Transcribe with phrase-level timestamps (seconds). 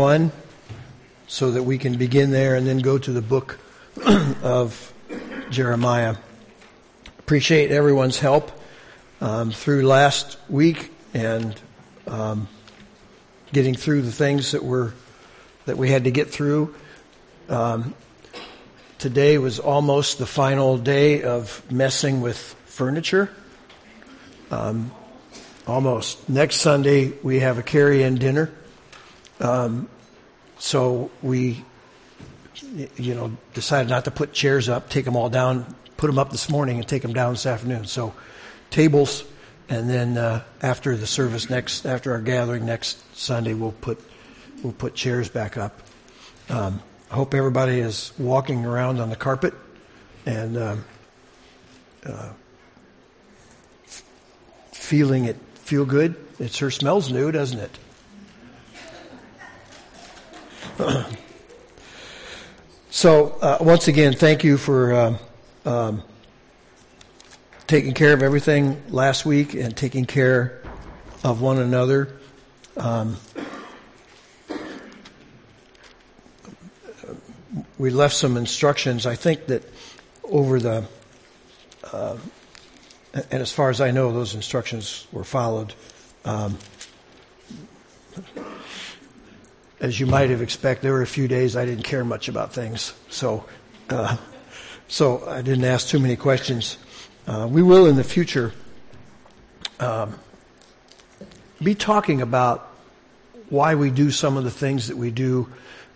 [0.00, 0.32] 1
[1.26, 3.58] so that we can begin there and then go to the book
[4.42, 4.94] of
[5.50, 6.16] Jeremiah.
[7.18, 8.50] Appreciate everyone's help
[9.20, 11.54] um, through last week and
[12.06, 12.48] um,
[13.52, 14.94] getting through the things that were
[15.66, 16.74] that we had to get through.
[17.50, 17.92] Um,
[18.96, 23.30] today was almost the final day of messing with furniture.
[24.50, 24.92] Um,
[25.66, 26.26] almost.
[26.26, 28.50] Next Sunday we have a carry-in dinner.
[29.40, 29.88] Um,
[30.58, 31.64] so we,
[32.96, 36.30] you know, decided not to put chairs up, take them all down, put them up
[36.30, 37.86] this morning and take them down this afternoon.
[37.86, 38.14] So
[38.70, 39.24] tables,
[39.68, 44.00] and then uh, after the service next, after our gathering next Sunday, we'll put
[44.62, 45.80] we'll put chairs back up.
[46.48, 49.54] Um, I hope everybody is walking around on the carpet
[50.26, 50.84] and um,
[52.04, 52.30] uh,
[54.72, 56.16] feeling it feel good.
[56.38, 57.78] It sure smells new, doesn't it?
[62.90, 65.18] so uh, once again, thank you for um,
[65.64, 66.02] um,
[67.66, 70.62] taking care of everything last week and taking care
[71.24, 72.16] of one another.
[72.76, 73.16] Um,
[77.78, 79.06] we left some instructions.
[79.06, 79.62] I think that
[80.24, 80.84] over the,
[81.92, 82.16] uh,
[83.12, 85.74] and as far as I know, those instructions were followed.
[89.80, 92.52] As you might have expected, there were a few days I didn't care much about
[92.52, 93.44] things, so
[93.88, 94.16] uh,
[94.88, 96.76] so I didn't ask too many questions.
[97.26, 98.52] Uh, we will in the future
[99.78, 100.18] um,
[101.62, 102.68] be talking about
[103.48, 105.50] why we do some of the things that we do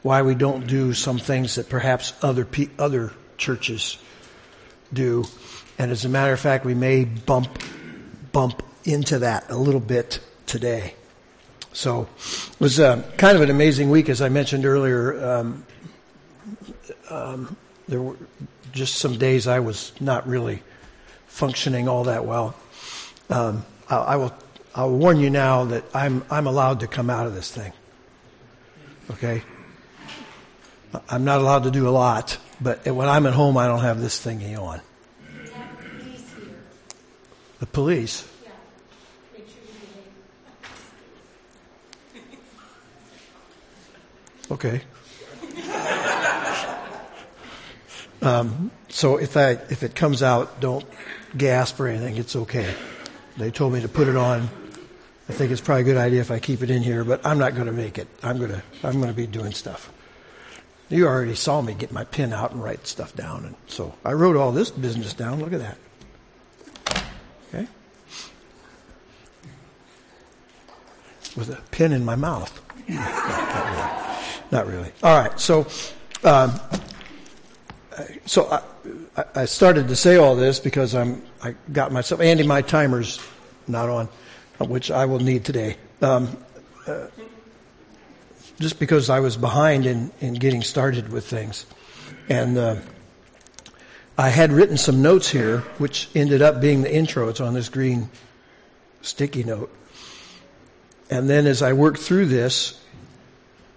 [0.04, 3.96] why we don't do some things that perhaps other pe- other churches
[4.92, 5.24] do.
[5.78, 7.58] And as a matter of fact, we may bump
[8.30, 10.94] bump into that a little bit today.
[11.74, 15.22] So it was uh, kind of an amazing week, as I mentioned earlier.
[15.22, 15.66] Um,
[17.10, 17.56] um,
[17.88, 18.16] there were
[18.72, 20.62] just some days I was not really
[21.26, 22.54] functioning all that well.
[23.28, 24.32] Um, I, I will
[24.74, 27.72] I'll warn you now that I'm I'm allowed to come out of this thing.
[29.10, 29.42] Okay,
[31.08, 34.00] I'm not allowed to do a lot, but when I'm at home, I don't have
[34.00, 34.80] this thingy on.
[37.58, 38.28] The police?
[44.50, 44.82] Okay.
[48.24, 50.86] Um, so if I if it comes out, don't
[51.36, 52.16] gasp or anything.
[52.16, 52.74] It's okay.
[53.36, 54.48] They told me to put it on.
[55.28, 57.38] I think it's probably a good idea if I keep it in here, but I'm
[57.38, 58.08] not going to make it.
[58.22, 59.92] I'm going to I'm going to be doing stuff.
[60.88, 63.44] You already saw me get my pen out and write stuff down.
[63.44, 65.40] And so I wrote all this business down.
[65.40, 65.78] Look at that.
[67.48, 67.68] Okay?
[71.36, 72.60] With a pen in my mouth.
[74.54, 74.92] not, really.
[75.02, 75.40] All right.
[75.40, 75.66] So,
[76.22, 76.52] um,
[78.24, 78.62] so
[79.16, 83.20] I, I started to say all this because I'm, I got myself, Andy, my timer's
[83.66, 84.08] not on,
[84.60, 85.76] which I will need today.
[86.00, 86.36] Um,
[86.86, 87.08] uh,
[88.60, 91.66] just because I was behind in, in getting started with things.
[92.28, 92.76] And uh,
[94.16, 97.28] I had written some notes here, which ended up being the intro.
[97.28, 98.08] It's on this green
[99.02, 99.74] sticky note.
[101.10, 102.80] And then as I worked through this,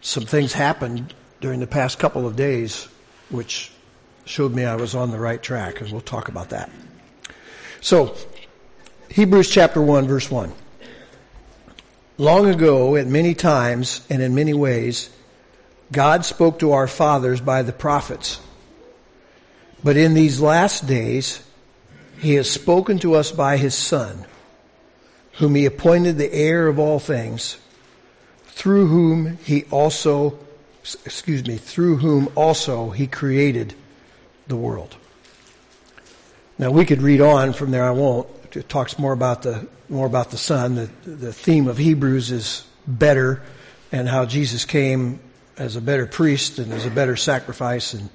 [0.01, 2.87] some things happened during the past couple of days,
[3.29, 3.71] which
[4.25, 6.69] showed me I was on the right track, and we'll talk about that.
[7.81, 8.15] So,
[9.09, 10.51] Hebrews chapter 1, verse 1.
[12.17, 15.09] Long ago, at many times and in many ways,
[15.91, 18.39] God spoke to our fathers by the prophets.
[19.83, 21.41] But in these last days,
[22.19, 24.25] He has spoken to us by His Son,
[25.33, 27.57] whom He appointed the heir of all things,
[28.57, 30.39] through whom He also,
[31.05, 33.75] excuse me, through whom also He created
[34.47, 34.95] the world.
[36.57, 38.27] Now we could read on from there, I won't.
[38.55, 40.73] It talks more about the more about the Son.
[40.73, 43.43] The, the theme of Hebrews is better
[43.91, 45.19] and how Jesus came
[45.57, 48.09] as a better priest and as a better sacrifice and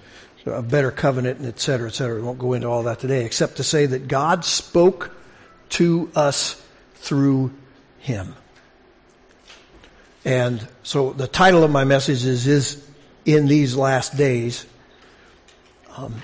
[0.44, 2.16] a better covenant and et cetera, et cetera.
[2.16, 5.14] We won't go into all that today except to say that God spoke
[5.70, 6.60] to us
[6.96, 7.52] through
[8.00, 8.34] him.
[10.24, 12.86] And so the title of my message is, is
[13.24, 14.66] in these last days.
[15.96, 16.22] Um,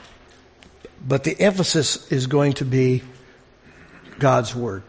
[1.07, 3.03] but the emphasis is going to be
[4.19, 4.83] God's Word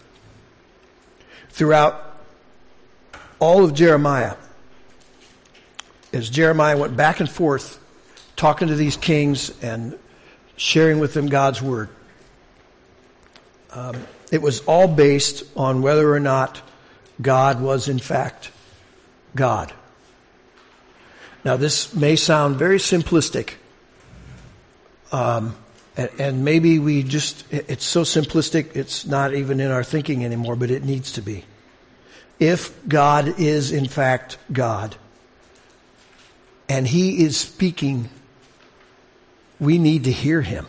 [1.49, 2.17] throughout
[3.39, 4.35] all of Jeremiah,
[6.13, 7.79] as Jeremiah went back and forth
[8.35, 9.97] talking to these kings and
[10.55, 11.89] sharing with them God's word.
[13.71, 13.95] Um,
[14.31, 16.61] it was all based on whether or not
[17.21, 18.51] God was in fact
[19.35, 19.73] God.
[21.43, 23.53] Now, this may sound very simplistic,
[25.11, 25.55] um,
[25.95, 30.55] and, and maybe we just, it's so simplistic, it's not even in our thinking anymore,
[30.55, 31.45] but it needs to be.
[32.39, 34.95] If God is in fact God,
[36.69, 38.09] and He is speaking,
[39.59, 40.67] we need to hear Him.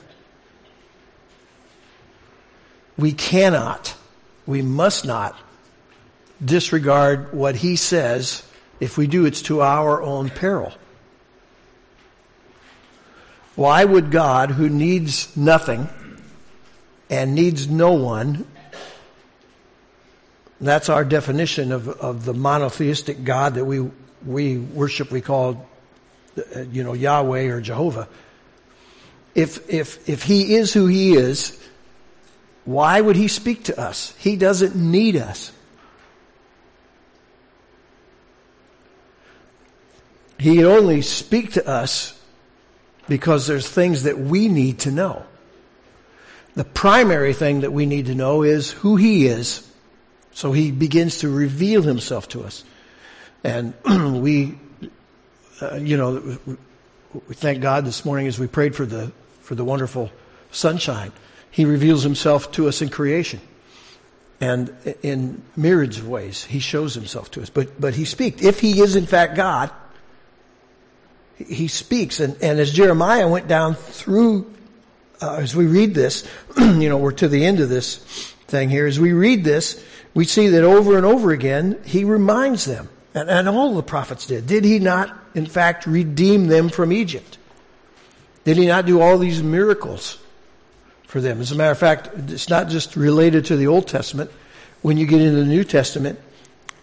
[2.97, 3.95] We cannot,
[4.47, 5.39] we must not
[6.45, 8.43] disregard what He says.
[8.81, 10.73] If we do, it's to our own peril.
[13.55, 15.89] Why would God, who needs nothing
[17.11, 18.47] and needs no one,
[20.61, 23.91] that's our definition of, of the monotheistic God that we,
[24.25, 25.69] we worship, we call,
[26.39, 28.09] uh, you know, Yahweh or Jehovah.
[29.35, 31.59] If, if, if he is who he is,
[32.65, 34.15] why would he speak to us?
[34.19, 35.53] He doesn't need us.
[40.41, 42.19] He can only speak to us
[43.09, 45.25] because there's things that we need to know.
[46.55, 49.71] The primary thing that we need to know is who He is.
[50.33, 52.65] So He begins to reveal Himself to us.
[53.45, 53.75] And
[54.23, 54.59] we,
[55.61, 56.39] uh, you know,
[57.29, 60.11] we thank God this morning as we prayed for the, for the wonderful
[60.51, 61.13] sunshine.
[61.51, 63.41] He reveals Himself to us in creation.
[64.41, 67.51] And in myriads of ways, He shows Himself to us.
[67.51, 68.43] But, but He speaks.
[68.43, 69.71] If He is in fact God,
[71.49, 72.21] he speaks.
[72.21, 74.53] And, and as Jeremiah went down through,
[75.21, 76.29] uh, as we read this,
[76.59, 77.97] you know, we're to the end of this
[78.47, 78.87] thing here.
[78.87, 79.85] As we read this,
[80.15, 84.27] we see that over and over again, he reminds them, and, and all the prophets
[84.27, 84.47] did.
[84.47, 87.39] Did he not, in fact, redeem them from Egypt?
[88.45, 90.19] Did he not do all these miracles
[91.05, 91.41] for them?
[91.41, 94.31] As a matter of fact, it's not just related to the Old Testament.
[94.83, 96.19] When you get into the New Testament,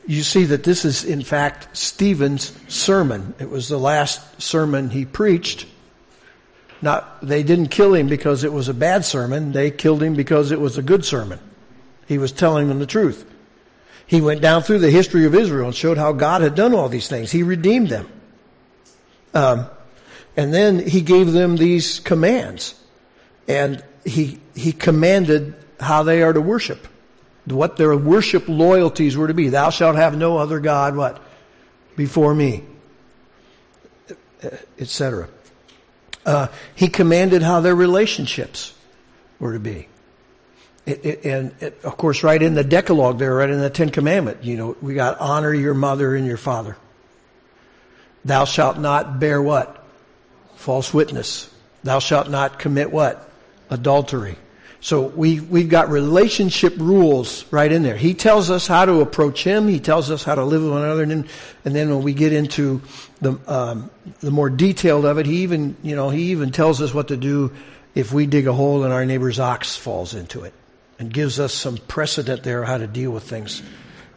[0.07, 3.35] you see that this is in fact Stephen's sermon.
[3.39, 5.67] It was the last sermon he preached.
[6.81, 9.51] Not, they didn't kill him because it was a bad sermon.
[9.51, 11.39] They killed him because it was a good sermon.
[12.07, 13.29] He was telling them the truth.
[14.05, 16.87] He went down through the history of Israel and showed how God had done all
[16.87, 17.29] these things.
[17.29, 18.09] He redeemed them.
[19.33, 19.67] Um,
[20.37, 22.81] and then he gave them these commands.
[23.47, 26.87] And he, he commanded how they are to worship
[27.55, 29.49] what their worship loyalties were to be.
[29.49, 31.21] Thou shalt have no other God, what?
[31.95, 32.63] Before me.
[34.79, 35.27] Etc.
[36.25, 38.73] Uh, he commanded how their relationships
[39.39, 39.87] were to be.
[40.85, 43.89] It, it, and it, of course, right in the Decalogue there, right in the Ten
[43.89, 46.77] Commandment, you know, we got honor your mother and your father.
[48.23, 49.85] Thou shalt not bear what?
[50.55, 51.49] False witness.
[51.83, 53.29] Thou shalt not commit what?
[53.69, 54.37] Adultery.
[54.79, 57.97] So we, we've got relationship rules right in there.
[57.97, 59.67] He tells us how to approach him.
[59.67, 61.03] He tells us how to live with one another.
[61.03, 61.27] And then,
[61.65, 62.81] and then when we get into
[63.19, 63.89] the, um,
[64.19, 67.17] the more detailed of it, he even, you know, he even tells us what to
[67.17, 67.53] do
[67.95, 70.53] if we dig a hole and our neighbor's ox falls into it
[70.99, 73.63] and gives us some precedent there how to deal with things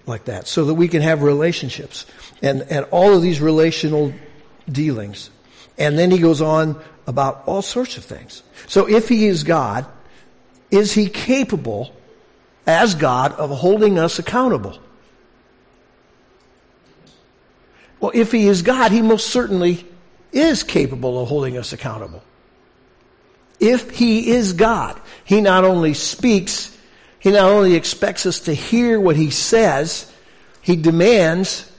[0.07, 2.05] like that so that we can have relationships
[2.43, 4.13] and, and all of these relational
[4.71, 5.31] dealings.
[5.79, 8.43] And then he goes on about all sorts of things.
[8.67, 9.87] So if he is God,
[10.71, 11.95] is he capable
[12.67, 14.79] as God of holding us accountable?
[17.99, 19.87] Well, if he is God, he most certainly
[20.33, 22.23] is capable of holding us accountable.
[23.59, 26.77] If he is God, he not only speaks,
[27.19, 30.11] he not only expects us to hear what he says,
[30.63, 31.71] he demands,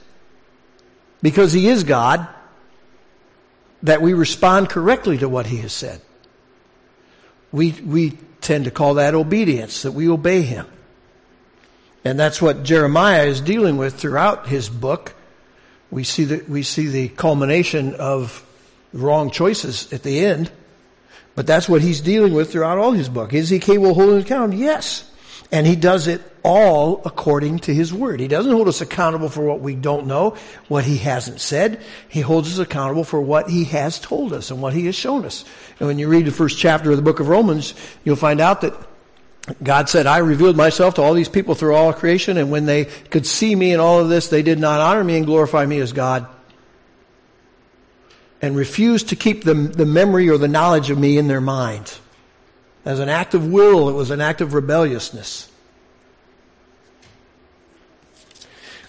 [1.22, 2.28] because he is God,
[3.82, 6.00] that we respond correctly to what he has said.
[7.50, 10.66] We, we tend to call that obedience, that we obey him.
[12.04, 15.14] And that's what Jeremiah is dealing with throughout his book.
[15.90, 18.44] We see the, we see the culmination of
[18.92, 20.50] wrong choices at the end.
[21.34, 23.32] But that's what he's dealing with throughout all his book.
[23.32, 24.54] Is he capable of holding account?
[24.54, 25.08] Yes.
[25.50, 28.20] And he does it all according to his word.
[28.20, 30.36] He doesn't hold us accountable for what we don't know,
[30.68, 31.80] what he hasn't said.
[32.08, 35.24] He holds us accountable for what he has told us and what he has shown
[35.24, 35.44] us.
[35.78, 38.62] And when you read the first chapter of the book of Romans, you'll find out
[38.62, 38.74] that
[39.62, 42.84] God said, I revealed myself to all these people through all creation, and when they
[42.84, 45.78] could see me in all of this, they did not honor me and glorify me
[45.80, 46.26] as God.
[48.40, 52.00] And refused to keep the, the memory or the knowledge of me in their minds.
[52.84, 55.51] As an act of will, it was an act of rebelliousness.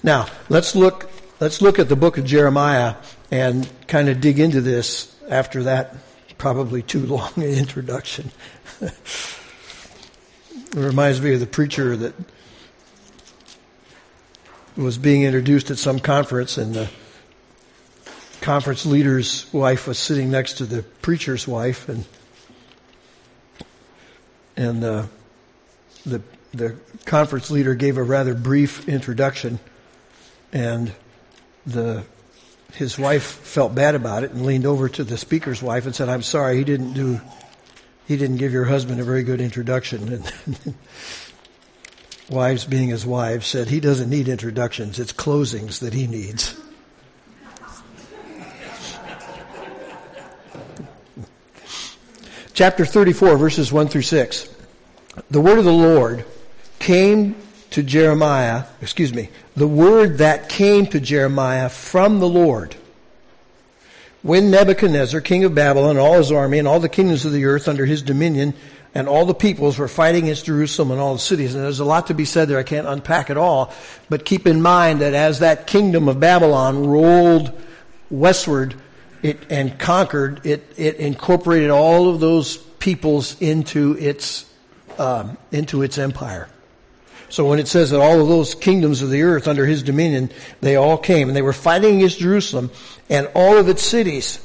[0.03, 2.95] Now, let's look, let's look at the book of Jeremiah
[3.31, 5.95] and kind of dig into this after that
[6.37, 8.31] probably too long introduction.
[8.81, 8.93] it
[10.75, 12.13] reminds me of the preacher that
[14.75, 16.89] was being introduced at some conference and the
[18.43, 22.05] conference leader's wife was sitting next to the preacher's wife, and
[24.57, 25.05] and uh,
[26.05, 26.21] the
[26.53, 29.59] the conference leader gave a rather brief introduction,
[30.53, 30.93] and
[31.65, 32.03] the
[32.73, 36.07] his wife felt bad about it and leaned over to the speaker's wife and said,
[36.07, 37.19] "I'm sorry, he didn't do
[38.07, 40.23] he didn't give your husband a very good introduction."
[40.63, 40.75] And
[42.29, 46.55] wives, being his wives, said he doesn't need introductions; it's closings that he needs.
[52.53, 54.47] Chapter 34, verses 1 through 6.
[55.31, 56.23] The word of the Lord
[56.77, 57.35] came
[57.73, 62.75] to Jeremiah, excuse me, the word that came to Jeremiah from the Lord.
[64.21, 67.67] When Nebuchadnezzar, king of Babylon, all his army, and all the kingdoms of the earth
[67.67, 68.53] under his dominion,
[68.95, 71.55] and all the peoples were fighting against Jerusalem and all the cities.
[71.55, 72.59] And there's a lot to be said there.
[72.59, 73.73] I can't unpack it all.
[74.07, 77.51] But keep in mind that as that kingdom of Babylon rolled
[78.11, 78.75] westward
[79.23, 84.45] it, and conquered, it, it incorporated all of those peoples into its,
[84.99, 86.47] um, into its empire.
[87.33, 90.29] So when it says that all of those kingdoms of the earth under his dominion,
[90.61, 92.69] they all came and they were fighting against Jerusalem
[93.09, 94.37] and all of its cities.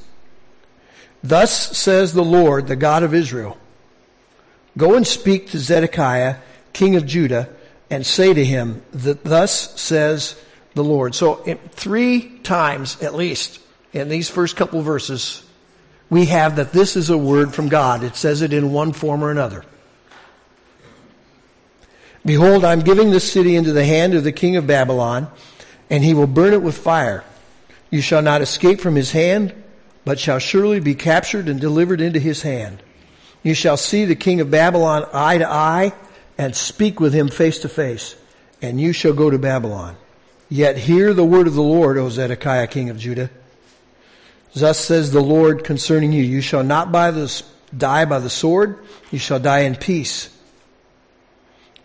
[1.23, 3.59] Thus says the Lord, the God of Israel.
[4.79, 6.37] Go and speak to Zedekiah,
[6.73, 7.51] king of Judah,
[7.91, 10.43] and say to him that thus says
[10.73, 11.15] the Lord.
[11.15, 11.35] So
[11.73, 13.61] three times at least
[13.93, 15.43] in these first couple verses,
[16.09, 18.03] we have that this is a word from God.
[18.03, 19.63] It says it in one form or another.
[22.29, 25.29] Behold, I'm giving this city into the hand of the king of Babylon,
[25.89, 27.25] and he will burn it with fire.
[27.89, 29.55] You shall not escape from his hand,
[30.05, 32.83] but shall surely be captured and delivered into his hand.
[33.43, 35.95] You shall see the king of Babylon eye to eye,
[36.37, 38.15] and speak with him face to face,
[38.61, 39.97] and you shall go to Babylon.
[40.51, 43.31] Yet hear the word of the Lord, O Zedekiah, king of Judah.
[44.55, 47.43] Thus says the Lord concerning you, you shall not by the,
[47.75, 48.81] die by the sword,
[49.11, 50.29] you shall die in peace.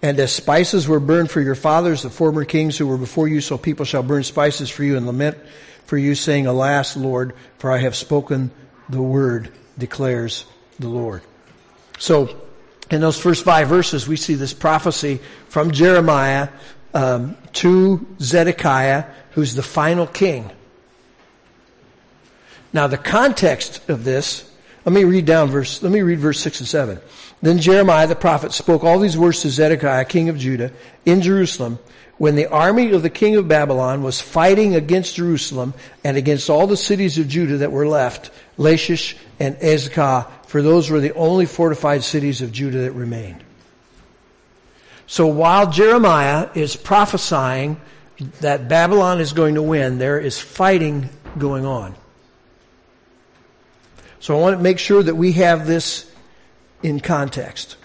[0.03, 3.39] And as spices were burned for your fathers, the former kings who were before you,
[3.39, 5.38] so people shall burn spices for you and lament
[5.86, 8.51] for you, saying, Alas, Lord, for I have spoken
[8.89, 10.45] the word, declares
[10.77, 11.22] the Lord.
[12.00, 12.38] So,
[12.91, 16.50] in those first five verses, we see this prophecy from Jeremiah
[16.93, 20.51] um, to Zedekiah, who's the final king.
[22.74, 24.50] Now, the context of this,
[24.85, 26.99] let me read down verse, let me read verse 6 and 7.
[27.41, 30.71] Then Jeremiah the prophet spoke all these words to Zedekiah, king of Judah,
[31.05, 31.79] in Jerusalem,
[32.17, 35.73] when the army of the king of Babylon was fighting against Jerusalem
[36.03, 40.89] and against all the cities of Judah that were left, Lachish and Azekah, for those
[40.89, 43.43] were the only fortified cities of Judah that remained.
[45.07, 47.81] So while Jeremiah is prophesying
[48.41, 51.95] that Babylon is going to win, there is fighting going on.
[54.23, 56.09] So I want to make sure that we have this
[56.81, 57.75] in context.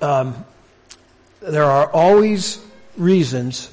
[0.00, 0.46] Um,
[1.42, 2.58] there are always
[2.96, 3.70] reasons,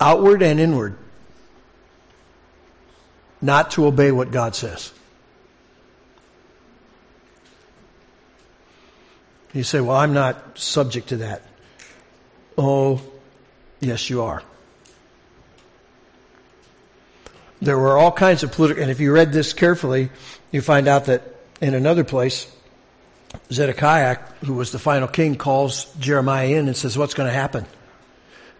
[0.00, 0.98] outward and inward,
[3.40, 4.92] not to obey what God says.
[9.52, 11.42] You say, well, I'm not subject to that.
[12.58, 13.00] Oh,
[13.78, 14.42] yes, you are.
[17.60, 20.10] There were all kinds of political, and if you read this carefully,
[20.52, 21.22] you find out that
[21.60, 22.50] in another place,
[23.52, 27.66] Zedekiah, who was the final king, calls Jeremiah in and says, What's going to happen?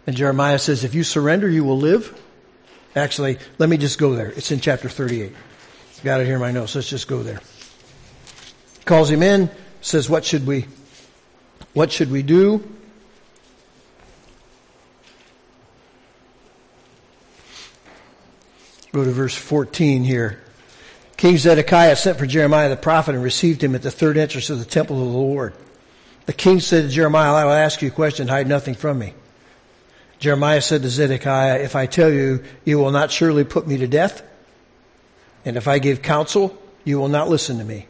[0.06, 2.18] And Jeremiah says, If you surrender, you will live.
[2.96, 4.30] Actually, let me just go there.
[4.30, 5.34] It's in chapter 38.
[6.02, 6.74] Got it here in my notes.
[6.74, 7.40] Let's just go there.
[8.84, 9.50] Calls him in,
[9.80, 10.66] says, What should we
[11.74, 12.62] what should we do?
[18.92, 20.40] Go to verse 14 here.
[21.16, 24.58] King Zedekiah sent for Jeremiah the prophet and received him at the third entrance of
[24.58, 25.52] the temple of the Lord.
[26.26, 29.14] The king said to Jeremiah, I will ask you a question, hide nothing from me.
[30.18, 33.86] Jeremiah said to Zedekiah, If I tell you, you will not surely put me to
[33.86, 34.22] death.
[35.44, 37.86] And if I give counsel, you will not listen to me.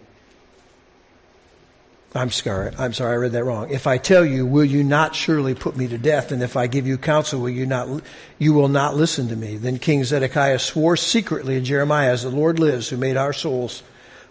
[2.14, 2.72] I'm sorry.
[2.78, 3.12] I'm sorry.
[3.12, 3.70] I read that wrong.
[3.70, 6.32] If I tell you, will you not surely put me to death?
[6.32, 8.02] And if I give you counsel, will you not,
[8.38, 9.56] you will not listen to me?
[9.56, 13.82] Then King Zedekiah swore secretly to Jeremiah, as the Lord lives, who made our souls,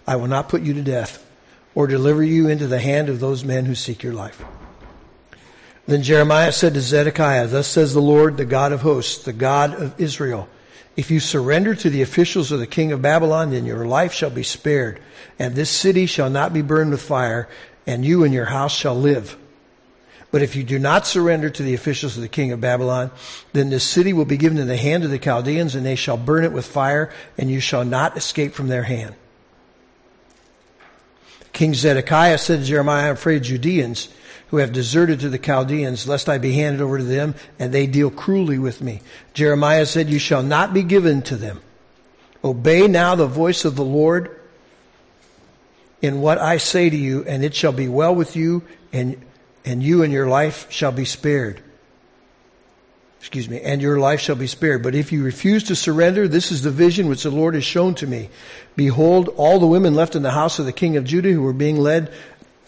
[0.07, 1.23] I will not put you to death
[1.75, 4.43] or deliver you into the hand of those men who seek your life.
[5.85, 9.73] Then Jeremiah said to Zedekiah, Thus says the Lord, the God of hosts, the God
[9.79, 10.49] of Israel.
[10.97, 14.31] If you surrender to the officials of the king of Babylon, then your life shall
[14.31, 14.99] be spared,
[15.37, 17.47] and this city shall not be burned with fire,
[17.85, 19.37] and you and your house shall live.
[20.31, 23.11] But if you do not surrender to the officials of the king of Babylon,
[23.53, 26.17] then this city will be given in the hand of the Chaldeans, and they shall
[26.17, 29.13] burn it with fire, and you shall not escape from their hand.
[31.57, 34.09] King Zedekiah said to Jeremiah, I'm afraid Judeans
[34.49, 37.87] who have deserted to the Chaldeans, lest I be handed over to them, and they
[37.87, 39.01] deal cruelly with me.
[39.33, 41.59] Jeremiah said, You shall not be given to them.
[42.43, 44.39] Obey now the voice of the Lord
[45.99, 48.61] in what I say to you, and it shall be well with you,
[48.93, 49.19] and,
[49.65, 51.63] and you and your life shall be spared.
[53.19, 54.83] Excuse me, and your life shall be spared.
[54.83, 57.95] But if you refuse to surrender, this is the vision which the Lord has shown
[57.95, 58.29] to me.
[58.75, 61.51] Behold, all the women left in the house of the king of Judah who were
[61.51, 62.13] being led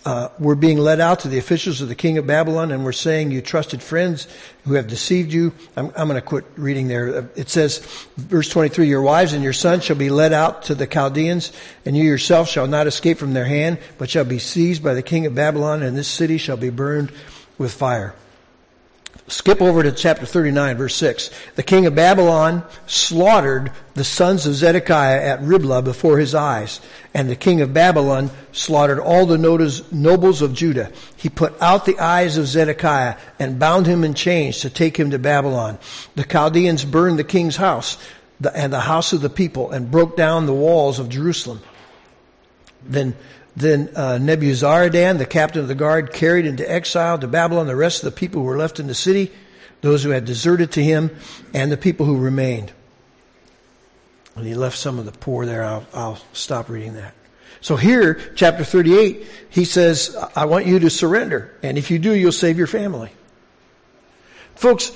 [0.06, 2.94] uh, we're being led out to the officials of the king of Babylon, and we're
[2.94, 4.28] saying, You trusted friends
[4.64, 5.54] who have deceived you.
[5.76, 7.30] I'm, I'm going to quit reading there.
[7.36, 7.80] It says,
[8.16, 11.52] verse 23, Your wives and your sons shall be led out to the Chaldeans,
[11.86, 15.04] and you yourself shall not escape from their hand, but shall be seized by the
[15.04, 17.12] king of Babylon, and this city shall be burned
[17.58, 18.16] with fire.
[19.28, 21.30] Skip over to chapter 39, verse 6.
[21.56, 26.82] The king of Babylon slaughtered the sons of Zedekiah at Riblah before his eyes,
[27.14, 30.92] and the king of Babylon slaughtered all the nobles of Judah.
[31.16, 35.12] He put out the eyes of Zedekiah and bound him in chains to take him
[35.12, 35.78] to Babylon.
[36.16, 37.98] The Chaldeans burned the king's house
[38.56, 41.62] and the house of the people and broke down the walls of Jerusalem.
[42.84, 43.16] Then
[43.60, 48.04] then uh, Nebuzaradan, the captain of the guard, carried into exile to Babylon the rest
[48.04, 49.32] of the people who were left in the city,
[49.82, 51.16] those who had deserted to him,
[51.54, 52.72] and the people who remained.
[54.36, 55.64] And he left some of the poor there.
[55.64, 57.14] I'll, I'll stop reading that.
[57.62, 61.54] So here, chapter 38, he says, I want you to surrender.
[61.62, 63.12] And if you do, you'll save your family.
[64.56, 64.92] Folks,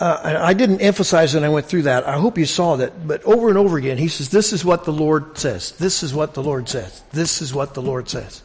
[0.00, 2.06] uh, I didn't emphasize when I went through that.
[2.06, 3.06] I hope you saw that.
[3.06, 5.72] But over and over again, he says, This is what the Lord says.
[5.72, 7.02] This is what the Lord says.
[7.12, 8.42] This is what the Lord says.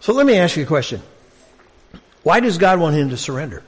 [0.00, 1.02] So let me ask you a question.
[2.22, 3.62] Why does God want him to surrender?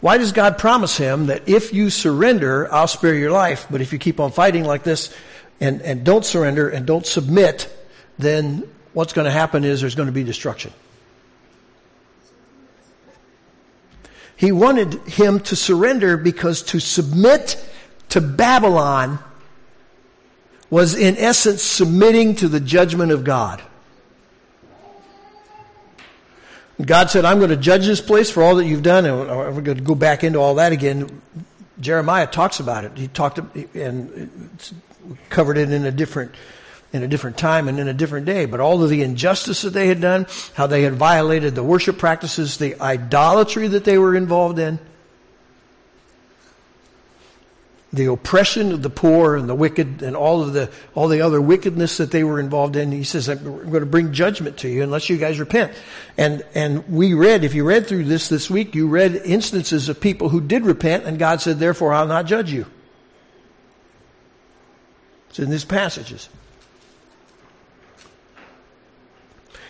[0.00, 3.92] Why does God promise him that if you surrender, I'll spare your life, but if
[3.92, 5.14] you keep on fighting like this
[5.60, 7.68] and, and don't surrender and don't submit,
[8.18, 10.72] then what's going to happen is there's going to be destruction.
[14.36, 17.62] He wanted him to surrender because to submit
[18.08, 19.18] to Babylon
[20.70, 23.60] was in essence submitting to the judgment of God.
[26.82, 29.60] God said, I'm going to judge this place for all that you've done, and we're
[29.60, 31.20] going to go back into all that again.
[31.80, 32.96] Jeremiah talks about it.
[32.96, 33.40] He talked
[33.74, 34.58] and
[35.28, 36.34] covered it in a different
[36.92, 38.46] in a different time and in a different day.
[38.46, 41.98] But all of the injustice that they had done, how they had violated the worship
[41.98, 44.78] practices, the idolatry that they were involved in,
[47.92, 51.40] the oppression of the poor and the wicked and all of the all the other
[51.40, 52.92] wickedness that they were involved in.
[52.92, 55.72] He says, I'm going to bring judgment to you unless you guys repent.
[56.18, 60.00] And and we read, if you read through this this week, you read instances of
[60.00, 62.66] people who did repent, and God said, Therefore I'll not judge you.
[65.30, 66.28] It's in these passages.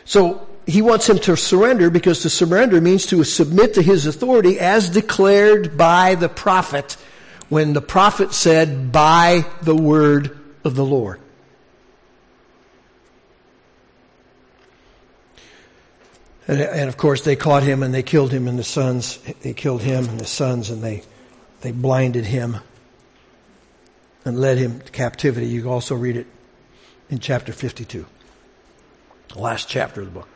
[0.07, 4.59] So he wants him to surrender because to surrender means to submit to his authority
[4.59, 6.97] as declared by the prophet
[7.49, 11.21] when the prophet said, by the word of the Lord.
[16.49, 19.19] And, and, of course, they caught him and they killed him and the sons.
[19.43, 21.03] They killed him and his sons and they,
[21.63, 22.59] they blinded him
[24.25, 25.49] and led him to captivity.
[25.49, 26.29] You also read it
[27.11, 28.07] in chapter 52
[29.37, 30.29] the last chapter of the book.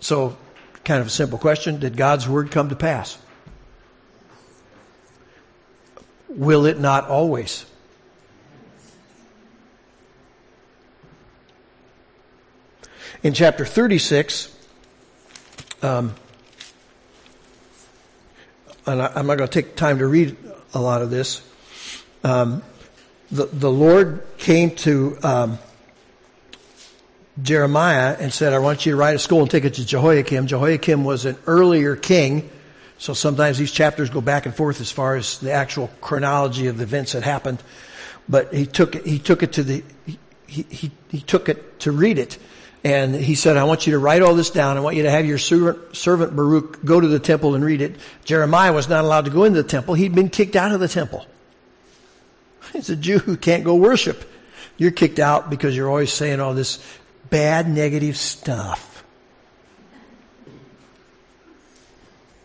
[0.00, 0.36] So,
[0.84, 3.16] kind of a simple question Did God's word come to pass?
[6.28, 7.64] Will it not always?
[13.22, 14.54] In chapter 36,
[15.82, 16.14] um,
[18.86, 20.36] and I, am not going to take time to read
[20.74, 21.42] a lot of this.
[22.22, 22.62] Um,
[23.30, 25.58] the, the Lord came to um,
[27.46, 30.46] Jeremiah and said, I want you to write a scroll and take it to Jehoiakim.
[30.48, 32.50] Jehoiakim was an earlier king,
[32.98, 36.78] so sometimes these chapters go back and forth as far as the actual chronology of
[36.78, 37.62] the events that happened.
[38.28, 41.92] But he took it, he took it to the, he, he, he took it to
[41.92, 42.38] read it.
[42.84, 44.76] And he said, I want you to write all this down.
[44.76, 47.80] I want you to have your servant, servant Baruch go to the temple and read
[47.80, 47.96] it.
[48.24, 49.94] Jeremiah was not allowed to go into the temple.
[49.94, 51.26] He'd been kicked out of the temple.
[52.72, 54.30] He's a Jew who can't go worship.
[54.76, 56.78] You're kicked out because you're always saying all this
[57.30, 59.04] bad, negative stuff.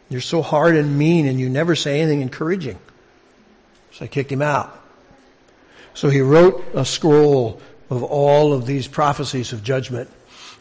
[0.09, 2.77] You're so hard and mean and you never say anything encouraging.
[3.93, 4.77] So I kicked him out.
[5.93, 10.09] So he wrote a scroll of all of these prophecies of judgment.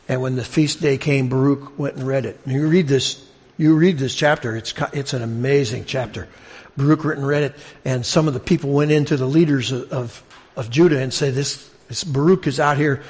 [0.09, 2.41] And when the feast day came, Baruch went and read it.
[2.45, 3.25] And you read this,
[3.57, 4.57] you read this chapter.
[4.57, 6.29] It's, it's an amazing chapter.
[6.77, 7.55] Baruch went and read it.
[7.85, 10.23] And some of the people went into the leaders of, of,
[10.57, 13.03] of Judah and said, this, this Baruch is out here.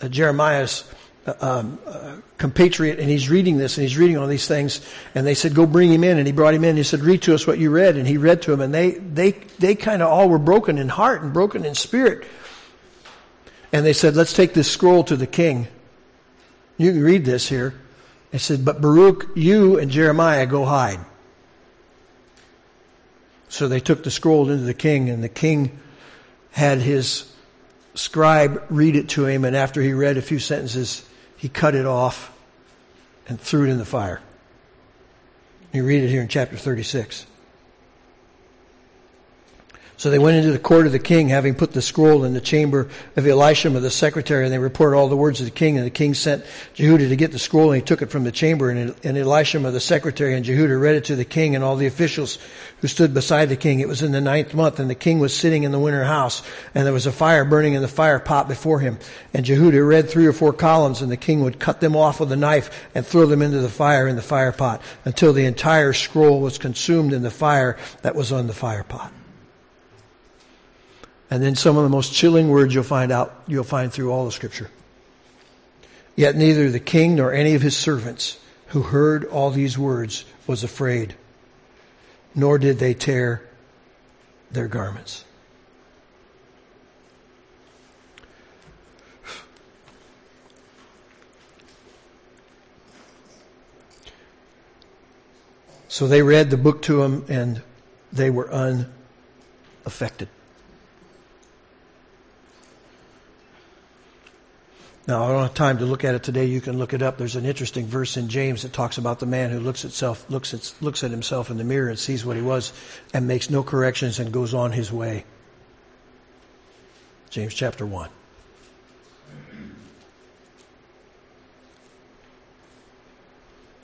[0.00, 0.84] Uh, Jeremiah's
[1.26, 4.80] uh, um, uh, compatriot, and he's reading this, and he's reading all these things.
[5.14, 6.70] And they said, "Go bring him in." And he brought him in.
[6.70, 8.72] And he said, "Read to us what you read." And he read to them, and
[8.72, 12.24] they they they kind of all were broken in heart and broken in spirit.
[13.72, 15.68] And they said, "Let's take this scroll to the king."
[16.78, 17.74] You can read this here.
[18.30, 21.00] They said, "But Baruch, you and Jeremiah go hide."
[23.50, 25.78] So they took the scroll into the king, and the king
[26.52, 27.29] had his
[28.00, 31.86] scribe read it to him, and after he read a few sentences, he cut it
[31.86, 32.32] off
[33.28, 34.20] and threw it in the fire.
[35.72, 37.26] You read it here in chapter 36.
[40.00, 42.40] So they went into the court of the king, having put the scroll in the
[42.40, 45.76] chamber of Elishama, the secretary, and they reported all the words of the king.
[45.76, 46.42] And the king sent
[46.74, 48.70] Jehudi to get the scroll, and he took it from the chamber.
[48.70, 51.86] And, and Elishama, the secretary, and Jehudi read it to the king and all the
[51.86, 52.38] officials
[52.80, 53.80] who stood beside the king.
[53.80, 56.42] It was in the ninth month, and the king was sitting in the winter house,
[56.74, 58.98] and there was a fire burning in the fire pot before him.
[59.34, 62.32] And Jehudi read three or four columns, and the king would cut them off with
[62.32, 65.92] a knife and throw them into the fire in the fire pot until the entire
[65.92, 69.12] scroll was consumed in the fire that was on the fire pot.
[71.30, 74.24] And then some of the most chilling words you'll find out, you'll find through all
[74.24, 74.68] the scripture.
[76.16, 78.38] Yet neither the king nor any of his servants
[78.68, 81.14] who heard all these words was afraid,
[82.34, 83.42] nor did they tear
[84.50, 85.24] their garments.
[95.88, 97.62] So they read the book to him and
[98.12, 100.28] they were unaffected.
[105.06, 106.44] Now, I don't have time to look at it today.
[106.44, 107.16] You can look it up.
[107.16, 110.52] There's an interesting verse in James that talks about the man who looks itself, looks
[110.52, 112.72] at, looks at himself in the mirror and sees what he was
[113.14, 115.24] and makes no corrections and goes on his way.
[117.30, 118.10] James chapter 1.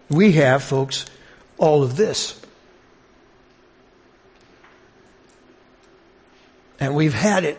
[0.09, 1.07] We have, folks,
[1.59, 2.41] all of this.
[6.79, 7.59] And we've had it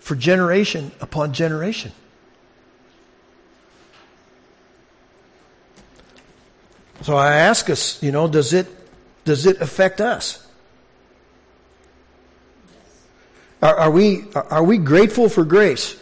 [0.00, 1.92] for generation upon generation.
[7.02, 8.66] So I ask us, you know, does it,
[9.24, 10.46] does it affect us?
[13.62, 15.96] Are, are, we, are we grateful for grace?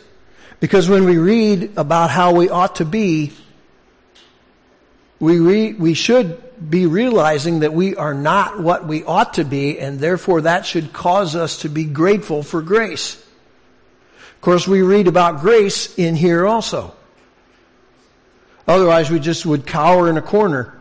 [0.60, 3.32] Because when we read about how we ought to be,
[5.20, 9.78] we, re, we should be realizing that we are not what we ought to be,
[9.78, 13.24] and therefore that should cause us to be grateful for grace.
[14.38, 16.94] Of course, we read about grace in here also.
[18.68, 20.78] Otherwise, we just would cower in a corner.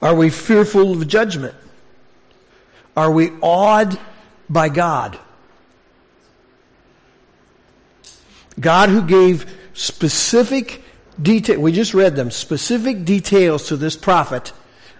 [0.00, 1.56] Are we fearful of judgment?
[2.96, 3.98] Are we awed
[4.48, 5.18] by God?
[8.60, 10.84] God who gave specific
[11.20, 14.52] detail, we just read them, specific details to this prophet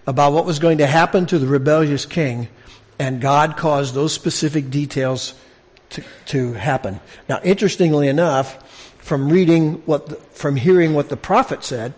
[0.05, 2.49] about what was going to happen to the rebellious king
[3.00, 5.32] and God caused those specific details
[5.88, 7.00] to, to happen.
[7.30, 8.62] Now, interestingly enough,
[8.98, 11.94] from reading what, the, from hearing what the prophet said,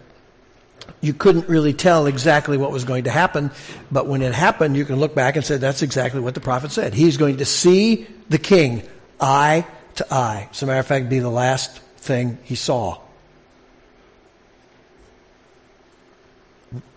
[1.01, 3.51] you couldn't really tell exactly what was going to happen,
[3.91, 6.71] but when it happened, you can look back and say that's exactly what the prophet
[6.71, 6.95] said.
[6.95, 8.89] He's going to see the king
[9.21, 10.49] eye to eye.
[10.53, 13.01] As a matter of fact, be the last thing he saw.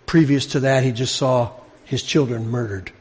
[0.05, 1.53] Previous to that, he just saw
[1.85, 2.91] his children murdered.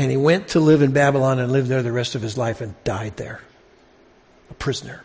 [0.00, 2.62] And he went to live in Babylon and lived there the rest of his life
[2.62, 3.38] and died there,
[4.48, 5.04] a prisoner.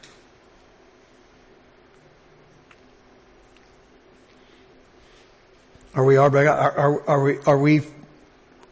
[5.96, 7.82] Are we, are, are, are, we, are, we,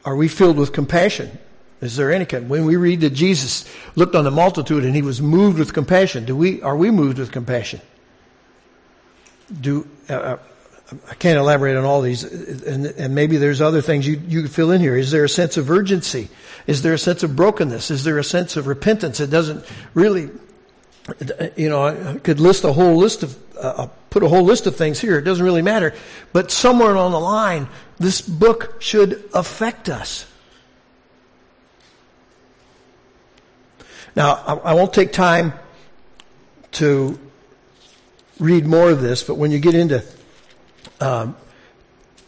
[0.05, 1.38] are we filled with compassion?
[1.81, 2.47] Is there any kind?
[2.47, 6.23] When we read that Jesus looked on the multitude and he was moved with compassion,
[6.23, 7.81] do we, are we moved with compassion?
[9.59, 10.38] Do, uh, uh
[11.10, 14.71] I can't elaborate on all these, and, and, maybe there's other things you, you fill
[14.71, 14.95] in here.
[14.95, 16.29] Is there a sense of urgency?
[16.67, 17.91] Is there a sense of brokenness?
[17.91, 19.19] Is there a sense of repentance?
[19.19, 20.29] It doesn't really,
[21.56, 24.75] you know, I could list a whole list of, uh, put a whole list of
[24.75, 25.17] things here.
[25.17, 25.93] It doesn't really matter.
[26.32, 27.67] But somewhere along the line,
[27.99, 30.25] this book should affect us.
[34.15, 35.53] Now, I, I won't take time
[36.73, 37.19] to
[38.39, 40.03] read more of this, but when you get into
[40.99, 41.36] um,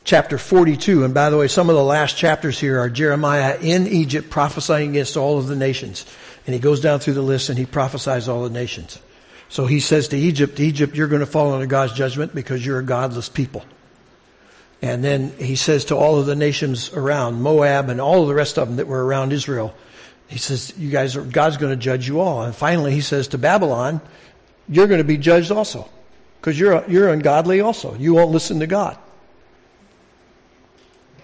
[0.04, 1.04] chapter 42.
[1.04, 4.92] And by the way, some of the last chapters here are Jeremiah in Egypt prophesying
[4.92, 6.06] against all of the nations.
[6.46, 9.00] And he goes down through the list and he prophesies all the nations.
[9.50, 12.80] So he says to Egypt, Egypt, you're going to fall under God's judgment because you're
[12.80, 13.66] a godless people.
[14.82, 18.36] And then he says to all of the nations around, Moab and all of the
[18.36, 19.76] rest of them that were around Israel,
[20.28, 22.44] he says, you guys are, God's going to judge you all.
[22.44, 24.02] And finally he says to Babylon,
[24.68, 25.90] you're going to be judged also.
[26.46, 27.96] Because you're, you're ungodly also.
[27.96, 29.00] You won't listen to God.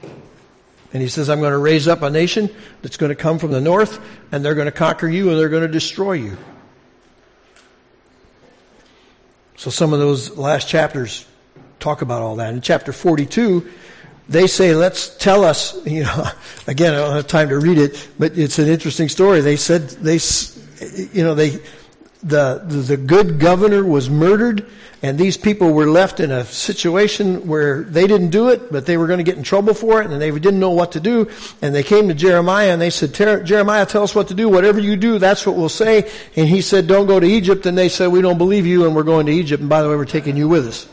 [0.02, 2.50] And he says, I'm going to raise up a nation
[2.82, 5.50] that's going to come from the north, and they're going to conquer you, and they're
[5.50, 6.38] going to destroy you.
[9.58, 11.28] So some of those last chapters
[11.80, 12.56] talk about all that.
[12.56, 13.70] In chapter 42,
[14.28, 16.30] they say, let's tell us, you know,
[16.66, 19.42] again, I don't have time to read it, but it's an interesting story.
[19.42, 20.18] They said, they,
[21.14, 21.60] you know, they,
[22.24, 24.66] the, the good governor was murdered
[25.04, 28.98] and these people were left in a situation where they didn't do it, but they
[28.98, 31.28] were going to get in trouble for it and they didn't know what to do.
[31.62, 34.48] And they came to Jeremiah and they said, Jeremiah, tell us what to do.
[34.48, 36.12] Whatever you do, that's what we'll say.
[36.36, 37.66] And he said, don't go to Egypt.
[37.66, 39.62] And they said, we don't believe you and we're going to Egypt.
[39.62, 40.88] And by the way, we're taking you with us.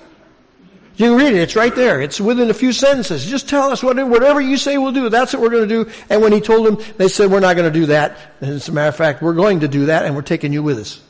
[0.97, 1.43] You can read it.
[1.43, 2.01] It's right there.
[2.01, 3.27] It's within a few sentences.
[3.27, 5.11] Just tell us what whatever you say we'll do.
[5.11, 5.91] That's what we're going to do.
[6.09, 8.17] And when he told them, they said, we're not going to do that.
[8.41, 10.63] And as a matter of fact, we're going to do that and we're taking you
[10.63, 11.03] with us.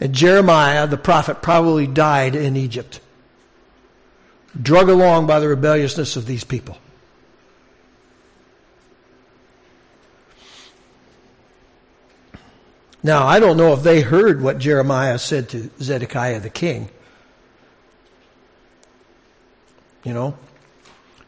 [0.00, 3.00] And Jeremiah, the prophet, probably died in Egypt,
[4.60, 6.78] drug along by the rebelliousness of these people.
[13.04, 16.88] Now, I don't know if they heard what Jeremiah said to Zedekiah the king.
[20.02, 20.38] You know?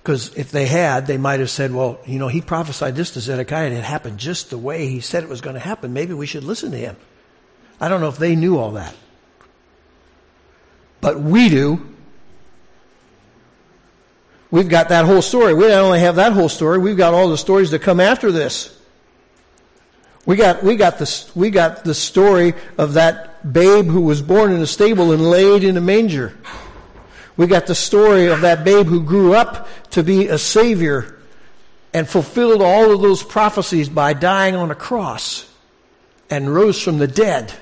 [0.02, 3.20] Because if they had, they might have said, well, you know, he prophesied this to
[3.20, 5.92] Zedekiah and it happened just the way he said it was going to happen.
[5.92, 6.96] Maybe we should listen to him.
[7.80, 8.94] I don't know if they knew all that.
[11.00, 11.94] But we do.
[14.50, 15.54] We've got that whole story.
[15.54, 18.32] We not only have that whole story, we've got all the stories that come after
[18.32, 18.72] this.
[20.24, 24.52] We got, we got the, we got the story of that babe who was born
[24.52, 26.36] in a stable and laid in a manger.
[27.36, 31.18] We got the story of that babe who grew up to be a savior
[31.92, 35.48] and fulfilled all of those prophecies by dying on a cross
[36.28, 37.52] and rose from the dead.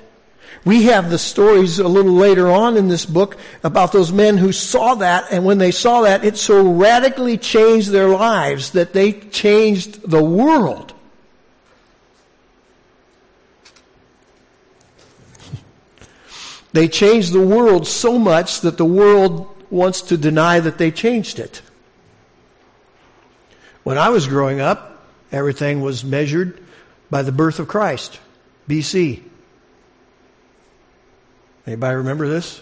[0.65, 4.51] We have the stories a little later on in this book about those men who
[4.51, 9.13] saw that, and when they saw that, it so radically changed their lives that they
[9.13, 10.95] changed the world.
[16.73, 21.39] They changed the world so much that the world wants to deny that they changed
[21.39, 21.63] it.
[23.85, 26.61] When I was growing up, everything was measured
[27.11, 28.19] by the birth of Christ,
[28.69, 29.23] BC.
[31.67, 32.61] Anybody remember this?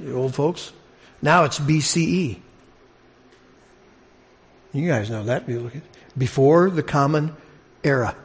[0.00, 0.72] The old folks?
[1.20, 2.40] Now it's BCE.
[4.72, 5.44] You guys know that.
[6.16, 7.36] Before the common
[7.84, 8.16] era.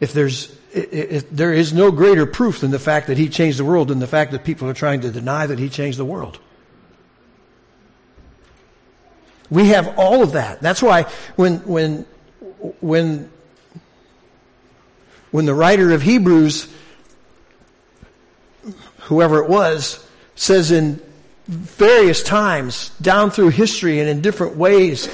[0.00, 3.64] If there's, if there is no greater proof than the fact that he changed the
[3.64, 6.38] world than the fact that people are trying to deny that he changed the world.
[9.50, 10.60] We have all of that.
[10.60, 11.04] That's why
[11.36, 12.06] when, when,
[12.80, 13.30] when,
[15.30, 16.68] when the writer of Hebrews
[19.10, 21.02] whoever it was, says in
[21.48, 25.10] various times down through history and in different ways,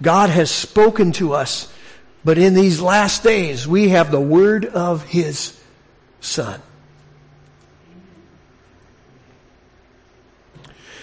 [0.00, 1.70] God has spoken to us.
[2.24, 5.60] But in these last days, we have the word of His
[6.20, 6.62] Son.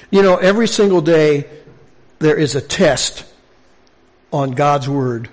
[0.10, 1.46] You know, every single day
[2.20, 3.26] there is a test
[4.32, 5.28] on God's word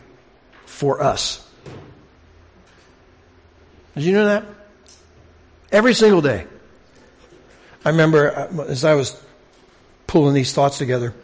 [0.64, 1.48] for us.
[3.94, 4.44] Did you know that?
[5.70, 6.46] Every single day.
[7.86, 9.16] I remember uh, as I was
[10.08, 11.14] pulling these thoughts together,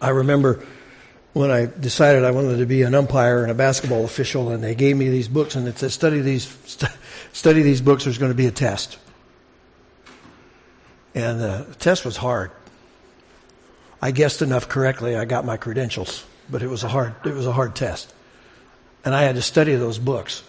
[0.00, 0.64] I remember
[1.32, 4.76] when I decided I wanted to be an umpire and a basketball official, and they
[4.76, 6.92] gave me these books, and it said, "Study these, st-
[7.32, 8.04] study these books.
[8.04, 8.96] There's going to be a test."
[11.16, 12.52] And the test was hard.
[14.00, 15.16] I guessed enough correctly.
[15.16, 18.14] I got my credentials, but it was a hard, it was a hard test,
[19.04, 20.44] and I had to study those books.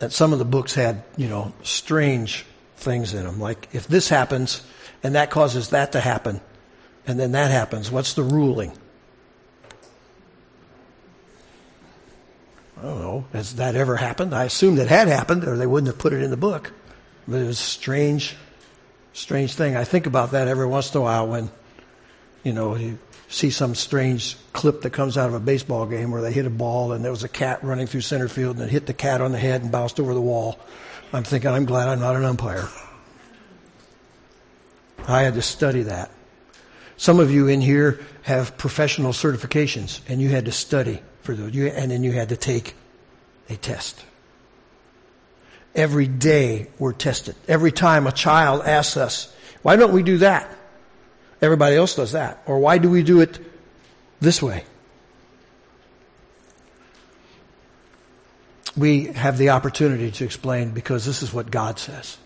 [0.00, 2.46] And some of the books had, you know, strange
[2.84, 3.40] things in them.
[3.40, 4.62] Like if this happens
[5.02, 6.40] and that causes that to happen,
[7.06, 8.72] and then that happens, what's the ruling?
[12.78, 13.24] I don't know.
[13.32, 14.34] Has that ever happened?
[14.34, 16.72] I assumed it had happened, or they wouldn't have put it in the book.
[17.26, 18.36] But it was a strange,
[19.12, 19.76] strange thing.
[19.76, 21.50] I think about that every once in a while when,
[22.42, 26.22] you know, you see some strange clip that comes out of a baseball game where
[26.22, 28.70] they hit a ball and there was a cat running through center field and it
[28.70, 30.58] hit the cat on the head and bounced over the wall.
[31.12, 32.68] I'm thinking, I'm glad I'm not an umpire.
[35.06, 36.10] I had to study that.
[36.96, 41.54] Some of you in here have professional certifications and you had to study for those,
[41.56, 42.74] and then you had to take
[43.48, 44.04] a test.
[45.74, 47.34] Every day we're tested.
[47.48, 50.48] Every time a child asks us, why don't we do that?
[51.42, 52.42] Everybody else does that.
[52.46, 53.38] Or why do we do it
[54.20, 54.64] this way?
[58.76, 62.18] We have the opportunity to explain because this is what God says.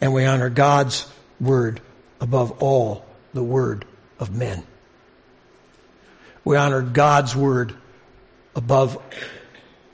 [0.00, 1.10] And we honor God's
[1.40, 1.80] word
[2.20, 3.84] above all the word
[4.18, 4.62] of men.
[6.44, 7.74] We honor God's word
[8.54, 9.02] above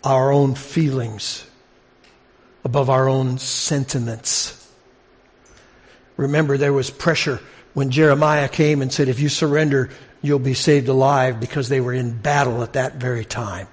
[0.05, 1.47] our own feelings,
[2.65, 4.59] above our own sentiments.
[6.17, 7.41] Remember, there was pressure
[7.75, 9.91] when Jeremiah came and said, If you surrender,
[10.21, 13.67] you'll be saved alive, because they were in battle at that very time.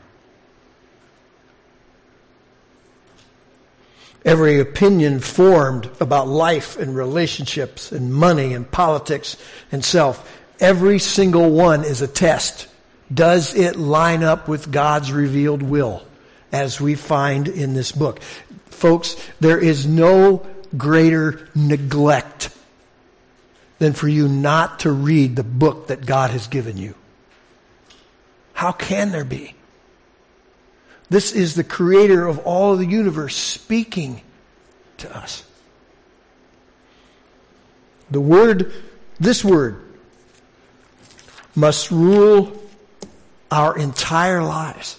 [4.26, 9.38] Every opinion formed about life and relationships and money and politics
[9.72, 10.30] and self,
[10.60, 12.68] every single one is a test.
[13.14, 16.04] Does it line up with God's revealed will
[16.52, 18.22] as we find in this book?
[18.66, 20.46] Folks, there is no
[20.78, 22.50] greater neglect
[23.80, 26.94] than for you not to read the book that God has given you.
[28.54, 29.56] How can there be?
[31.10, 34.22] This is the creator of all of the universe speaking
[34.98, 35.44] to us.
[38.12, 38.72] The word,
[39.20, 39.84] this word,
[41.56, 42.62] must rule
[43.52, 44.98] our entire lives.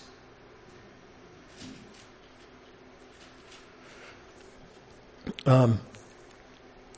[5.47, 5.81] Um,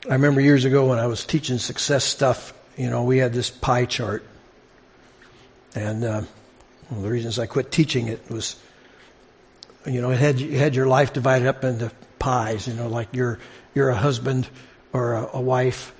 [0.09, 3.49] I remember years ago when I was teaching success stuff, you know, we had this
[3.49, 4.25] pie chart.
[5.75, 6.21] And uh,
[6.89, 8.55] one of the reasons I quit teaching it was,
[9.85, 13.09] you know, it had, you had your life divided up into pies, you know, like
[13.11, 13.39] you're,
[13.73, 14.47] you're a husband
[14.93, 15.93] or a, a wife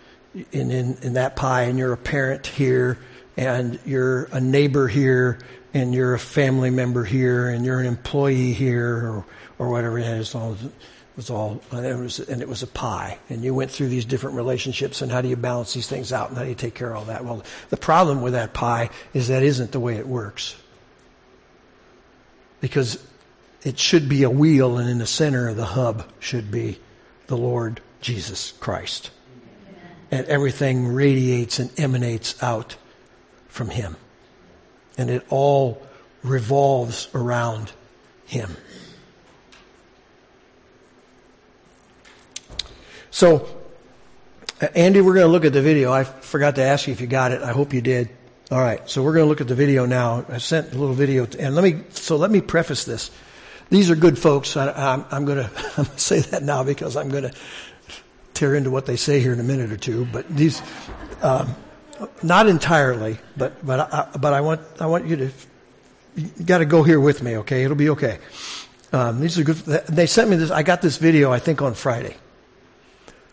[0.52, 2.98] in, in, in that pie and you're a parent here
[3.36, 5.40] and you're a neighbor here
[5.74, 9.26] and you're a family member here and you're an employee here or,
[9.60, 10.34] or whatever it is.
[10.36, 10.72] All, it
[11.16, 13.18] was all, and it was, and it was a pie.
[13.30, 16.30] And you went through these different relationships and how do you balance these things out
[16.30, 17.26] and how do you take care of all that?
[17.26, 20.56] Well, the problem with that pie is that isn't the way it works.
[22.62, 23.04] Because
[23.64, 26.80] it should be a wheel and in the center of the hub should be
[27.28, 29.12] the Lord Jesus Christ.
[30.12, 32.76] And everything radiates and emanates out
[33.48, 33.96] from Him.
[34.98, 35.82] And it all
[36.22, 37.72] revolves around
[38.26, 38.56] Him.
[43.10, 43.48] So,
[44.62, 45.92] uh, Andy, we're going to look at the video.
[45.92, 47.42] I forgot to ask you if you got it.
[47.42, 48.10] I hope you did.
[48.52, 48.88] All right.
[48.90, 50.26] So we're going to look at the video now.
[50.30, 51.84] I sent a little video, to, and let me.
[51.92, 53.10] So let me preface this.
[53.70, 54.56] These are good folks.
[54.56, 57.34] I, am going to say that now because I'm going to
[58.34, 60.06] tear into what they say here in a minute or two.
[60.12, 60.62] But these,
[61.22, 61.56] um,
[62.22, 65.32] not entirely, but but I, but I want I want you to
[66.16, 67.64] you got to go here with me, okay?
[67.64, 68.20] It'll be okay.
[68.92, 69.56] Um, these are good.
[69.56, 70.52] They sent me this.
[70.52, 72.16] I got this video I think on Friday,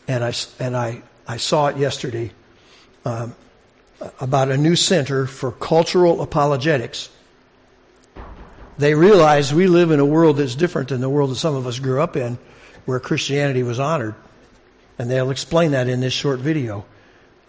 [0.09, 2.33] and I and I I saw it yesterday
[3.05, 3.35] um,
[4.21, 7.11] about a new center for cultural apologetics.
[8.81, 11.66] They realize we live in a world that's different than the world that some of
[11.66, 12.38] us grew up in,
[12.87, 14.14] where Christianity was honored,
[14.99, 16.87] and they'll explain that in this short video.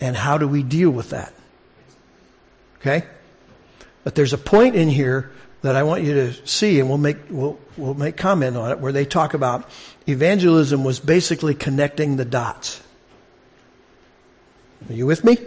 [0.01, 1.33] And how do we deal with that?
[2.79, 3.07] Okay?
[4.03, 7.15] But there's a point in here that I want you to see, and we'll make,
[7.29, 9.69] we'll, we'll make comment on it, where they talk about
[10.09, 12.83] evangelism was basically connecting the dots.
[14.89, 15.37] Are you with me?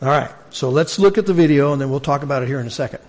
[0.00, 0.30] All right.
[0.50, 2.70] So let's look at the video, and then we'll talk about it here in a
[2.70, 3.00] second.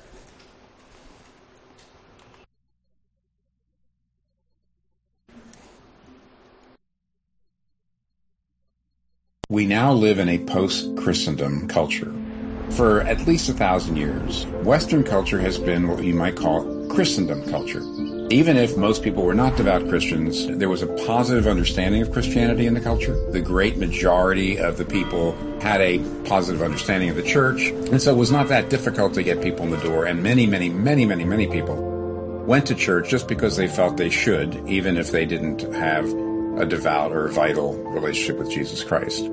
[9.50, 12.14] We now live in a post-Christendom culture.
[12.72, 17.50] For at least a thousand years, Western culture has been what you might call Christendom
[17.50, 17.82] culture.
[18.30, 22.68] Even if most people were not devout Christians, there was a positive understanding of Christianity
[22.68, 23.16] in the culture.
[23.32, 25.32] The great majority of the people
[25.62, 29.24] had a positive understanding of the church, and so it was not that difficult to
[29.24, 33.08] get people in the door, and many, many, many, many, many people went to church
[33.08, 36.06] just because they felt they should, even if they didn't have
[36.58, 39.30] a devout or vital relationship with Jesus Christ.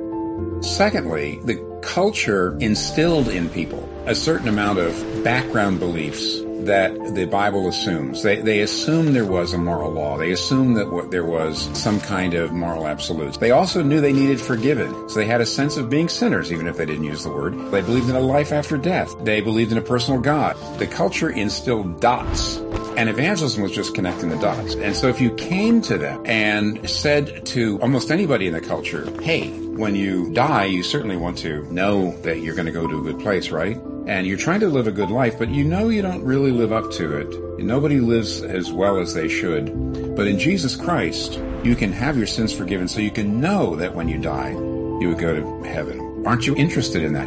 [0.64, 7.68] Secondly, the culture instilled in people a certain amount of background beliefs that the Bible
[7.68, 8.22] assumes.
[8.22, 10.16] They, they assume there was a moral law.
[10.16, 13.36] They assume that there was some kind of moral absolutes.
[13.36, 15.08] They also knew they needed forgiven.
[15.10, 17.54] So they had a sense of being sinners, even if they didn't use the word.
[17.70, 19.14] They believed in a life after death.
[19.24, 20.56] They believed in a personal God.
[20.78, 22.58] The culture instilled dots
[22.96, 24.74] And evangelism was just connecting the dots.
[24.74, 29.10] And so if you came to them and said to almost anybody in the culture,
[29.20, 32.98] hey, when you die, you certainly want to know that you're going to go to
[33.00, 33.76] a good place, right?
[34.06, 36.72] And you're trying to live a good life, but you know you don't really live
[36.72, 37.58] up to it.
[37.58, 40.14] Nobody lives as well as they should.
[40.14, 43.94] But in Jesus Christ, you can have your sins forgiven so you can know that
[43.94, 46.22] when you die, you would go to heaven.
[46.24, 47.26] Aren't you interested in that?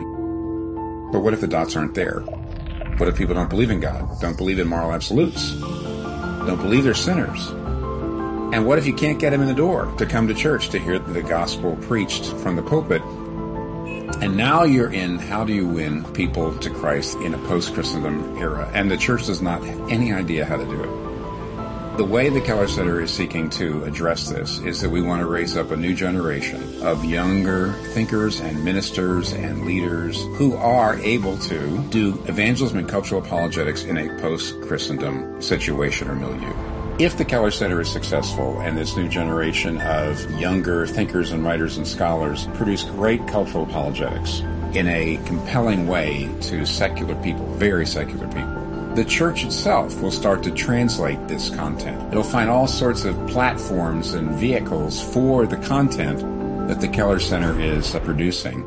[1.12, 2.24] But what if the dots aren't there?
[2.98, 6.96] What if people don't believe in God, don't believe in moral absolutes, don't believe they're
[6.96, 7.50] sinners?
[8.54, 10.80] And what if you can't get them in the door to come to church to
[10.80, 13.04] hear the gospel preached from the pulpit?
[14.20, 18.36] And now you're in how do you win people to Christ in a post Christendom
[18.40, 18.68] era?
[18.74, 21.07] And the church does not have any idea how to do it.
[21.98, 25.26] The way the Keller Center is seeking to address this is that we want to
[25.26, 31.40] raise up a new generation of younger thinkers and ministers and leaders who are able
[31.40, 36.54] to do evangelism and cultural apologetics in a post-Christendom situation or milieu.
[37.00, 41.78] If the Keller Center is successful and this new generation of younger thinkers and writers
[41.78, 44.42] and scholars produce great cultural apologetics
[44.76, 48.57] in a compelling way to secular people, very secular people,
[48.98, 52.02] the church itself will start to translate this content.
[52.12, 56.18] It'll find all sorts of platforms and vehicles for the content
[56.68, 58.64] that the Keller Center is producing.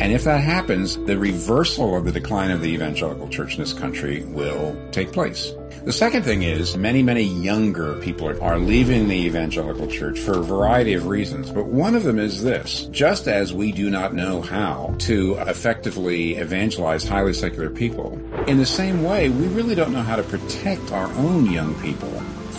[0.00, 3.74] And if that happens, the reversal of the decline of the evangelical church in this
[3.74, 5.52] country will take place.
[5.84, 10.42] The second thing is many, many younger people are leaving the evangelical church for a
[10.42, 11.50] variety of reasons.
[11.50, 12.86] But one of them is this.
[12.90, 18.66] Just as we do not know how to effectively evangelize highly secular people, in the
[18.66, 22.10] same way, we really don't know how to protect our own young people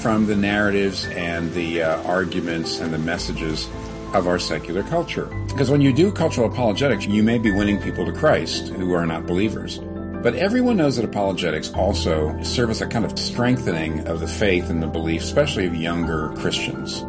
[0.02, 3.70] from the narratives and the uh, arguments and the messages
[4.14, 5.26] of our secular culture.
[5.48, 9.06] Because when you do cultural apologetics, you may be winning people to Christ who are
[9.06, 9.80] not believers.
[10.22, 14.70] But everyone knows that apologetics also serve as a kind of strengthening of the faith
[14.70, 17.00] and the belief, especially of younger Christians.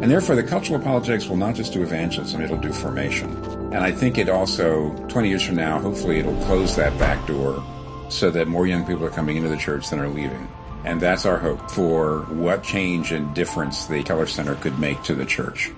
[0.00, 3.36] And therefore, the cultural apologetics will not just do evangelism, it'll do formation.
[3.72, 7.62] And I think it also, 20 years from now, hopefully it'll close that back door
[8.08, 10.48] so that more young people are coming into the church than are leaving.
[10.84, 15.14] And that's our hope for what change and difference the Keller Center could make to
[15.14, 15.70] the church.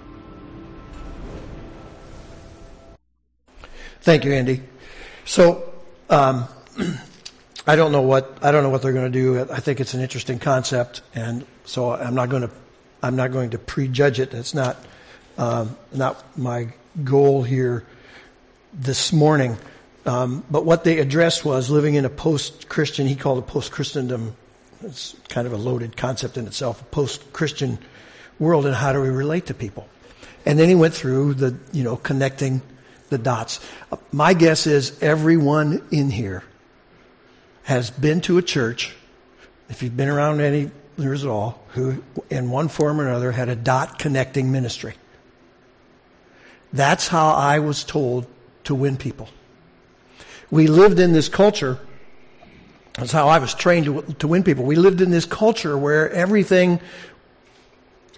[4.02, 4.62] Thank you, Andy.
[5.24, 5.72] So,
[6.08, 6.46] um,
[7.66, 9.40] I don't know what I don't know what they're going to do.
[9.52, 12.50] I think it's an interesting concept, and so I'm not going to
[13.02, 14.32] I'm not going to prejudge it.
[14.32, 14.76] It's not
[15.36, 16.68] um, not my
[17.04, 17.84] goal here
[18.72, 19.56] this morning.
[20.06, 23.06] Um, but what they addressed was living in a post-Christian.
[23.06, 24.34] He called it post-Christendom.
[24.82, 26.80] It's kind of a loaded concept in itself.
[26.80, 27.78] A post-Christian
[28.38, 29.86] world, and how do we relate to people?
[30.46, 32.62] And then he went through the you know connecting
[33.10, 33.60] the dots.
[34.10, 36.42] My guess is everyone in here
[37.64, 38.94] has been to a church,
[39.68, 43.48] if you've been around any years at all, who in one form or another had
[43.48, 44.94] a dot connecting ministry.
[46.72, 48.26] That's how I was told
[48.64, 49.28] to win people.
[50.50, 51.78] We lived in this culture.
[52.94, 54.64] That's how I was trained to, to win people.
[54.64, 56.80] We lived in this culture where everything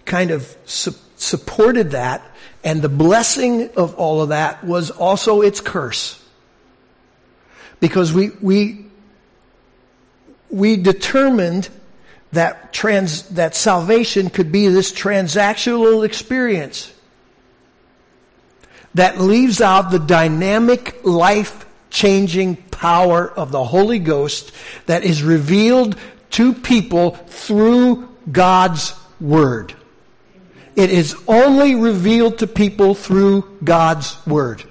[0.05, 2.23] kind of su- supported that
[2.63, 6.19] and the blessing of all of that was also its curse.
[7.79, 8.85] Because we, we,
[10.49, 11.67] we determined
[12.31, 16.91] that trans, that salvation could be this transactional experience
[18.95, 24.51] that leaves out the dynamic life changing power of the Holy Ghost
[24.87, 25.95] that is revealed
[26.31, 29.73] to people through God's Word.
[30.75, 34.63] It is only revealed to people through God's Word.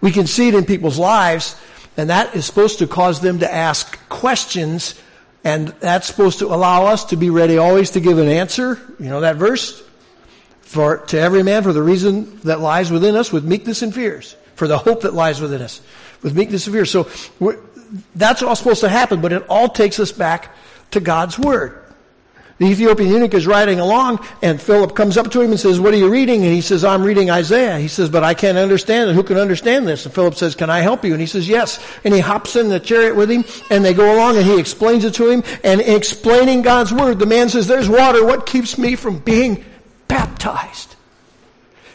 [0.00, 1.54] We can see it in people's lives,
[1.96, 5.00] and that is supposed to cause them to ask questions,
[5.44, 8.80] and that's supposed to allow us to be ready always to give an answer.
[8.98, 9.82] You know that verse?
[10.62, 14.36] For to every man for the reason that lies within us with meekness and fears,
[14.58, 15.80] for the hope that lies within us
[16.22, 16.84] with meekness and fear.
[16.84, 17.08] So
[18.14, 20.54] that's all supposed to happen, but it all takes us back
[20.90, 21.84] to God's Word.
[22.58, 25.94] The Ethiopian eunuch is riding along, and Philip comes up to him and says, What
[25.94, 26.42] are you reading?
[26.42, 27.78] And he says, I'm reading Isaiah.
[27.78, 29.14] He says, But I can't understand it.
[29.14, 30.04] Who can understand this?
[30.04, 31.12] And Philip says, Can I help you?
[31.12, 31.78] And he says, Yes.
[32.02, 35.04] And he hops in the chariot with him, and they go along, and he explains
[35.04, 35.44] it to him.
[35.62, 38.24] And in explaining God's word, the man says, There's water.
[38.24, 39.64] What keeps me from being
[40.08, 40.96] baptized?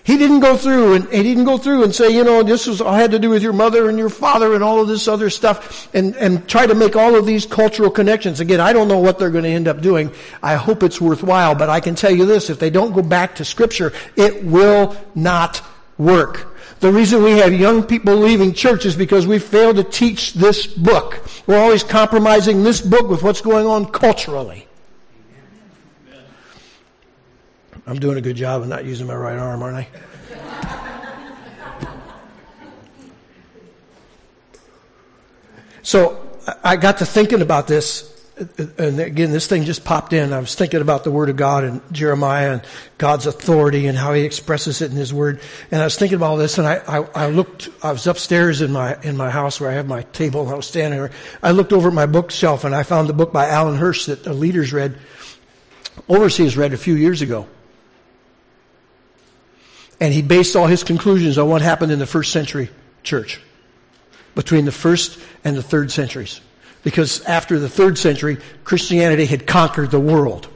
[0.05, 2.81] He didn't go through and he didn't go through and say, you know, this was
[2.81, 5.29] all had to do with your mother and your father and all of this other
[5.29, 8.41] stuff and, and try to make all of these cultural connections.
[8.41, 10.11] Again, I don't know what they're going to end up doing.
[10.41, 13.35] I hope it's worthwhile, but I can tell you this, if they don't go back
[13.35, 15.61] to scripture, it will not
[15.97, 16.53] work.
[16.81, 20.67] The reason we have young people leaving church is because we fail to teach this
[20.67, 21.23] book.
[21.47, 24.67] We're always compromising this book with what's going on culturally.
[27.85, 29.87] I'm doing a good job of not using my right arm, aren't I?
[35.81, 36.25] so
[36.63, 40.33] I got to thinking about this and again, this thing just popped in.
[40.33, 42.61] I was thinking about the Word of God and Jeremiah and
[42.97, 45.39] God's authority and how He expresses it in His Word.
[45.69, 47.69] And I was thinking about all this, and I, I, I looked.
[47.83, 50.55] I was upstairs in my in my house where I have my table, and I
[50.55, 51.11] was standing there.
[51.43, 54.23] I looked over at my bookshelf, and I found the book by Alan Hirsch that
[54.23, 54.97] the leaders read,
[56.09, 57.47] overseers read a few years ago.
[60.03, 62.69] And he based all his conclusions on what happened in the first century
[63.01, 63.39] church,
[64.35, 66.41] between the first and the third centuries
[66.83, 70.47] because after the third century, Christianity had conquered the world.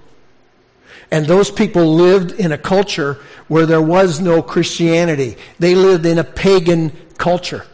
[1.09, 3.17] And those people lived in a culture
[3.47, 5.37] where there was no Christianity.
[5.57, 7.65] They lived in a pagan culture.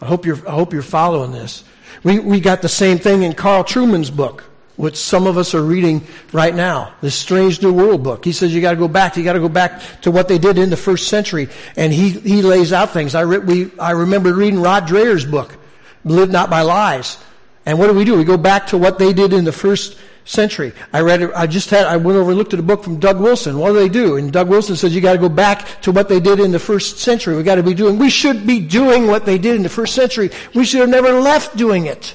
[0.00, 1.64] I hope you're, I hope you're following this.
[2.04, 4.44] We, we got the same thing in Carl Trueman's book,
[4.78, 6.00] which some of us are reading
[6.32, 6.94] right now.
[7.02, 8.24] This Strange New World book.
[8.24, 10.70] He says you gotta go back, you gotta go back to what they did in
[10.70, 11.48] the first century.
[11.76, 13.16] And he, he lays out things.
[13.16, 15.56] I, re, we, I remember reading Rod Dreher's book
[16.04, 17.18] live not by lies.
[17.66, 18.16] And what do we do?
[18.16, 20.72] We go back to what they did in the first century.
[20.92, 23.20] I read I just had, I went over and looked at a book from Doug
[23.20, 23.58] Wilson.
[23.58, 24.16] What do they do?
[24.16, 26.98] And Doug Wilson says you gotta go back to what they did in the first
[26.98, 27.36] century.
[27.36, 30.30] We gotta be doing, we should be doing what they did in the first century.
[30.54, 32.14] We should have never left doing it.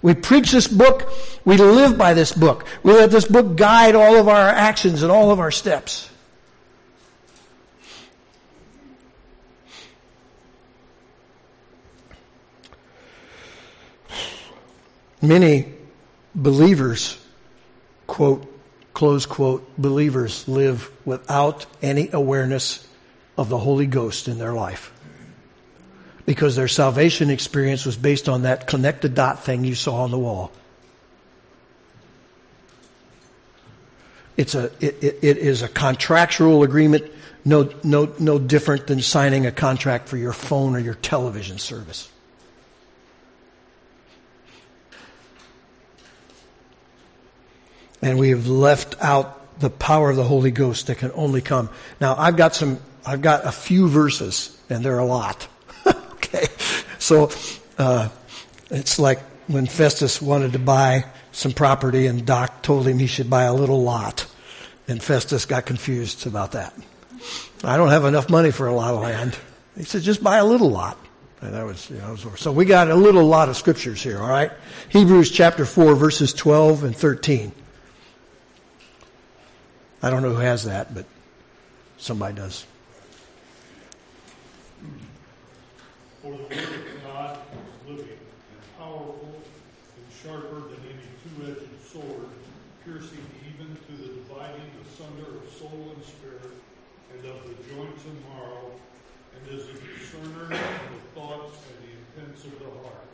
[0.00, 1.10] We preach this book.
[1.44, 2.66] We live by this book.
[2.82, 6.08] We let this book guide all of our actions and all of our steps.
[15.20, 15.74] Many
[16.32, 17.18] believers,
[18.06, 18.46] quote,
[18.94, 22.86] close quote, believers live without any awareness
[23.36, 24.92] of the Holy Ghost in their life.
[26.28, 30.18] Because their salvation experience was based on that connected dot thing you saw on the
[30.18, 30.52] wall.
[34.36, 37.10] It's a, it, it, it is a contractual agreement
[37.46, 42.10] no, no, no different than signing a contract for your phone or your television service.
[48.02, 51.68] and we have left out the power of the Holy Ghost that can only come.
[52.00, 55.48] Now, I've got some, I've got a few verses, and they're a lot.
[57.08, 57.30] So
[57.78, 58.10] uh,
[58.70, 63.30] it's like when Festus wanted to buy some property, and Doc told him he should
[63.30, 64.26] buy a little lot,
[64.86, 66.74] and Festus got confused about that.
[67.64, 69.38] I don't have enough money for a lot of land.
[69.74, 70.98] He said, just buy a little lot.
[71.40, 74.28] And that was, you know, so we got a little lot of scriptures here, all
[74.28, 74.50] right?
[74.90, 77.52] Hebrews chapter 4, verses 12 and 13.
[80.02, 81.06] I don't know who has that, but
[81.96, 82.66] somebody does.
[86.22, 89.40] For the word of God is living and powerful
[89.96, 92.28] and sharper than any two-edged sword,
[92.84, 96.52] piercing even to the dividing asunder of soul and spirit,
[97.14, 98.72] and of the joints and marrow,
[99.32, 103.08] and is a discerner of the thoughts and the intents of the heart.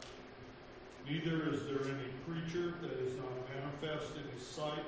[1.09, 4.85] Neither is there any creature that is not manifest in his sight,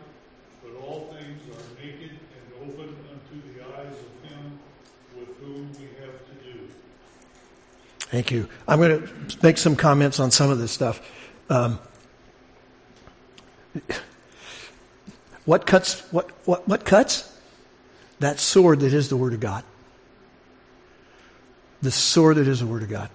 [0.62, 4.58] but all things are naked and open unto the eyes of him
[5.16, 6.68] with whom we have to do.
[7.98, 8.48] Thank you.
[8.66, 11.02] I'm going to make some comments on some of this stuff.
[11.50, 11.78] Um,
[15.44, 16.00] what cuts?
[16.12, 17.32] What, what what cuts?
[18.20, 19.64] That sword that is the Word of God.
[21.82, 23.10] The sword that is the Word of God.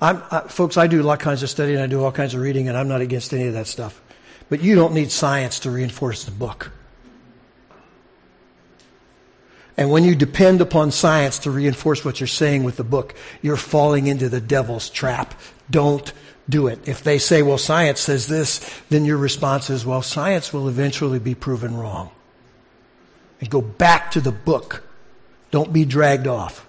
[0.00, 0.14] I,
[0.48, 2.40] folks, I do a lot of kinds of study and I do all kinds of
[2.40, 4.00] reading, and I'm not against any of that stuff.
[4.48, 6.70] But you don't need science to reinforce the book.
[9.76, 13.56] And when you depend upon science to reinforce what you're saying with the book, you're
[13.56, 15.34] falling into the devil's trap.
[15.70, 16.12] Don't
[16.48, 16.88] do it.
[16.88, 21.18] If they say, well, science says this, then your response is, well, science will eventually
[21.18, 22.10] be proven wrong.
[23.40, 24.82] And go back to the book.
[25.50, 26.67] Don't be dragged off.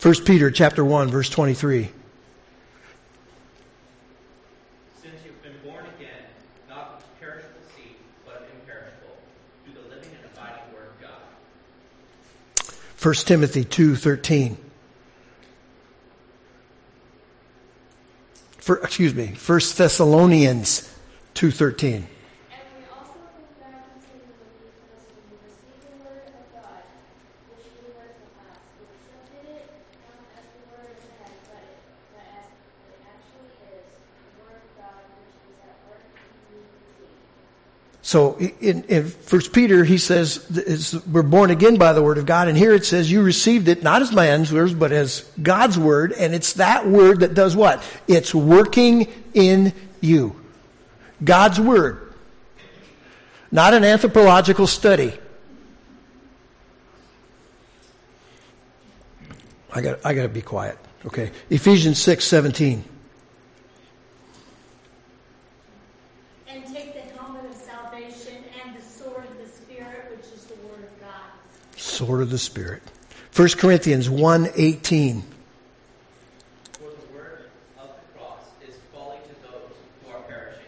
[0.00, 1.90] 1 Peter chapter 1 verse 23.
[12.94, 14.56] First Timothy 2:13.
[18.58, 20.92] For, excuse me, First Thessalonians
[21.34, 22.06] 2:13.
[38.08, 42.48] So in, in First Peter, he says we're born again by the word of God,
[42.48, 46.12] and here it says you received it not as man's words, but as God's word,
[46.12, 47.82] and it's that word that does what?
[48.06, 50.34] It's working in you.
[51.22, 52.14] God's word,
[53.50, 55.12] not an anthropological study.
[59.70, 60.78] I got I got to be quiet.
[61.04, 62.84] Okay, Ephesians six seventeen.
[71.98, 72.80] Sword of the Spirit.
[73.34, 75.20] 1 Corinthians 1 18.
[75.20, 79.74] For the word of the cross is folly to those
[80.04, 80.62] who are perishing,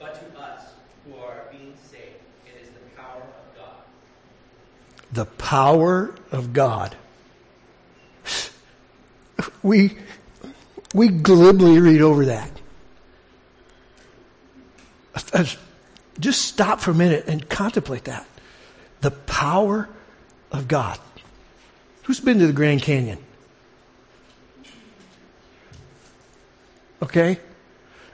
[0.00, 0.62] but to us
[1.06, 2.02] who are being saved,
[2.44, 3.76] it is the power of God.
[5.12, 6.96] The power of God.
[9.62, 9.96] We,
[10.92, 12.50] we glibly read over that.
[16.18, 18.26] Just stop for a minute and contemplate that.
[19.02, 19.88] The power
[20.52, 20.98] of God.
[22.04, 23.18] Who's been to the Grand Canyon?
[27.02, 27.38] Okay?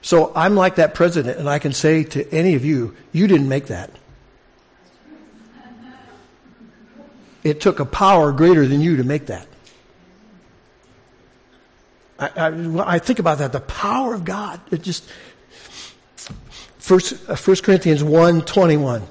[0.03, 3.49] So I'm like that president, and I can say to any of you, you didn't
[3.49, 3.91] make that.
[7.43, 9.47] It took a power greater than you to make that.
[12.19, 14.61] I, I, I think about that, the power of God.
[14.71, 15.05] It just,
[16.85, 19.07] First, uh, Corinthians 1 21.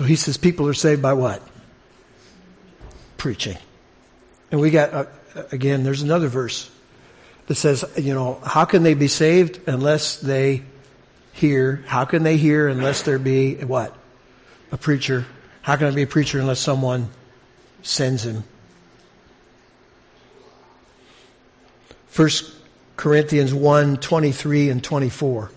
[0.00, 1.42] So he says people are saved by what?
[3.18, 3.58] Preaching.
[4.50, 5.04] And we got, uh,
[5.52, 6.70] again, there's another verse
[7.48, 10.62] that says, you know, how can they be saved unless they
[11.34, 11.84] hear?
[11.86, 13.94] How can they hear unless there be what?
[14.72, 15.26] A preacher.
[15.60, 17.10] How can I be a preacher unless someone
[17.82, 18.44] sends him?
[22.06, 22.50] First
[22.96, 25.50] Corinthians 1, 23 and 24.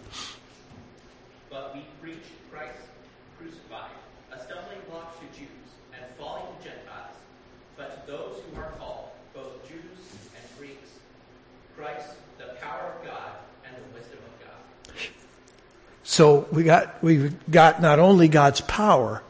[16.54, 19.24] We got, we've got not only God's power,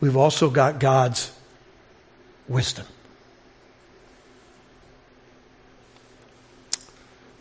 [0.00, 1.32] we've also got God's
[2.46, 2.86] wisdom.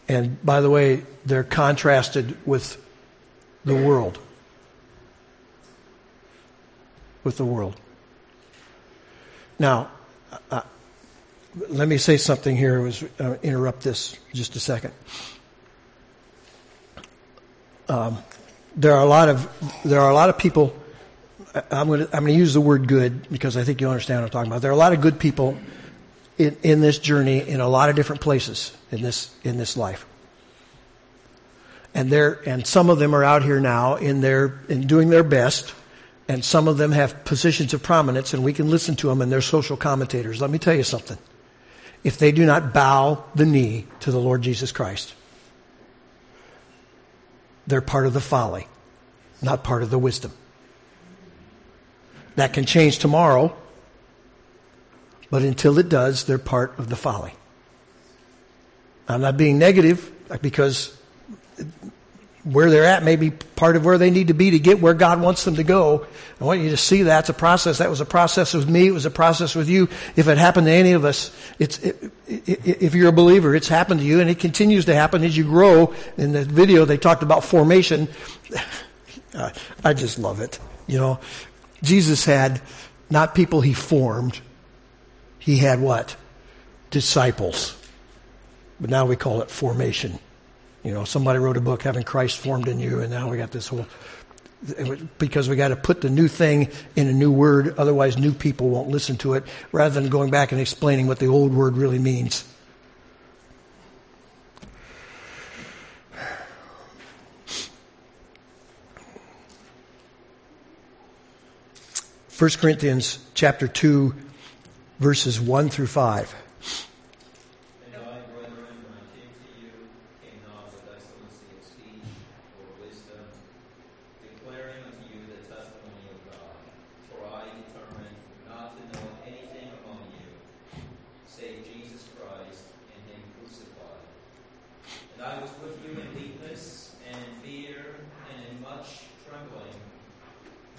[0.08, 2.84] And by the way, they're contrasted with
[3.64, 4.18] the world.
[7.24, 7.76] With the world.
[9.60, 9.92] Now,
[10.50, 10.64] uh,
[11.70, 12.82] let me say something here.
[12.82, 14.94] Was uh, interrupt this just a second.
[17.88, 18.18] Um,
[18.76, 19.50] there are a lot of
[19.84, 20.76] there are a lot of people.
[21.54, 23.90] Uh, I'm going to I'm going to use the word good because I think you
[23.90, 24.62] understand what I'm talking about.
[24.62, 25.58] There are a lot of good people
[26.38, 30.06] in, in this journey in a lot of different places in this in this life.
[31.94, 35.24] And they and some of them are out here now in their in doing their
[35.24, 35.74] best,
[36.28, 39.32] and some of them have positions of prominence, and we can listen to them and
[39.32, 40.42] they're social commentators.
[40.42, 41.18] Let me tell you something.
[42.04, 45.14] If they do not bow the knee to the Lord Jesus Christ,
[47.68, 48.68] they're part of the folly,
[49.42, 50.32] not part of the wisdom.
[52.36, 53.56] That can change tomorrow,
[55.30, 57.34] but until it does, they're part of the folly.
[59.08, 60.12] I'm not being negative
[60.42, 60.98] because
[62.44, 64.94] where they're at may be part of where they need to be to get where
[64.94, 66.06] God wants them to go.
[66.42, 67.78] I want you to see that's a process.
[67.78, 68.88] That was a process with me.
[68.88, 69.88] It was a process with you.
[70.18, 73.70] If it happened to any of us, it's, it, it, if you're a believer, it's
[73.70, 75.94] happened to you and it continues to happen as you grow.
[76.18, 78.10] In the video, they talked about formation.
[79.84, 80.60] I just love it.
[80.86, 81.20] You know,
[81.82, 82.62] Jesus had
[83.10, 84.42] not people he formed.
[85.40, 86.16] He had what?
[86.90, 87.80] Disciples.
[88.82, 90.20] But now we call it formation.
[90.84, 93.52] You know, somebody wrote a book, Having Christ Formed in You, and now we got
[93.52, 93.86] this whole,
[95.18, 98.70] because we got to put the new thing in a new word, otherwise new people
[98.70, 102.00] won't listen to it, rather than going back and explaining what the old word really
[102.00, 102.44] means.
[112.28, 114.14] First Corinthians chapter 2
[115.00, 116.36] verses 1 through 5.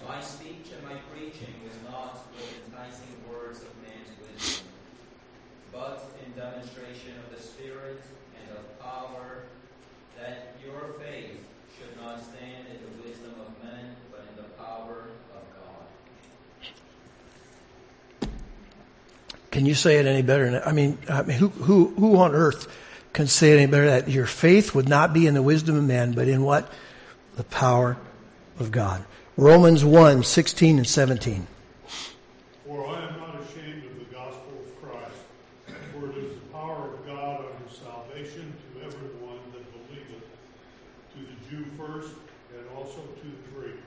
[0.07, 4.67] I speak speech and my preaching was not with enticing words of man's wisdom,
[5.73, 8.01] but in demonstration of the Spirit
[8.39, 9.45] and of power,
[10.19, 11.41] that your faith
[11.77, 15.85] should not stand in the wisdom of men, but in the power of God.
[19.65, 20.51] Can you say it any better?
[20.51, 22.71] Than, I mean, I mean, who, who, who on earth
[23.15, 23.87] can say it any better?
[23.87, 26.71] That your faith would not be in the wisdom of men, but in what?
[27.37, 27.97] The power
[28.61, 29.03] of God.
[29.39, 31.47] Romans 1, 16 and 17.
[32.67, 35.17] For I am not ashamed of the gospel of Christ,
[35.95, 40.29] for it is the power of God unto salvation to everyone that believeth,
[41.15, 42.13] to the Jew first,
[42.55, 43.81] and also to the Greek.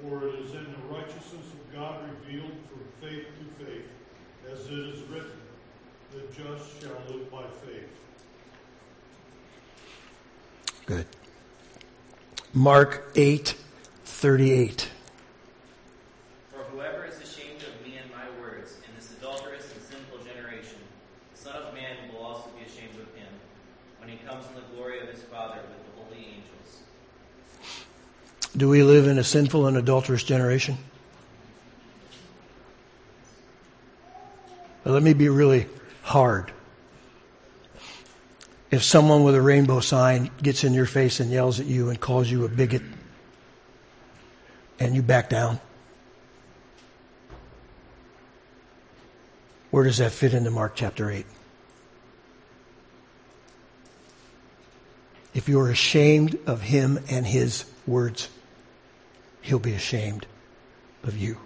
[0.00, 3.84] For it is in the righteousness of God revealed from faith to faith,
[4.50, 5.38] as it is written,
[6.12, 7.90] the just shall live by faith.
[10.86, 11.06] Good.
[12.54, 13.56] Mark 8,
[14.04, 14.88] 38.
[16.50, 20.78] For whoever is ashamed of me and my words in this adulterous and sinful generation,
[21.34, 23.28] the Son of Man will also be ashamed of him
[23.98, 26.82] when he comes in the glory of his Father with the holy angels.
[28.56, 30.78] Do we live in a sinful and adulterous generation?
[34.84, 35.66] Now, let me be really
[36.08, 36.52] hard.
[38.70, 42.00] If someone with a rainbow sign gets in your face and yells at you and
[42.00, 42.82] calls you a bigot,
[44.80, 45.60] and you back down,
[49.70, 51.26] where does that fit into Mark chapter 8?
[55.34, 58.28] If you're ashamed of him and his words,
[59.42, 60.26] he'll be ashamed
[61.02, 61.36] of you.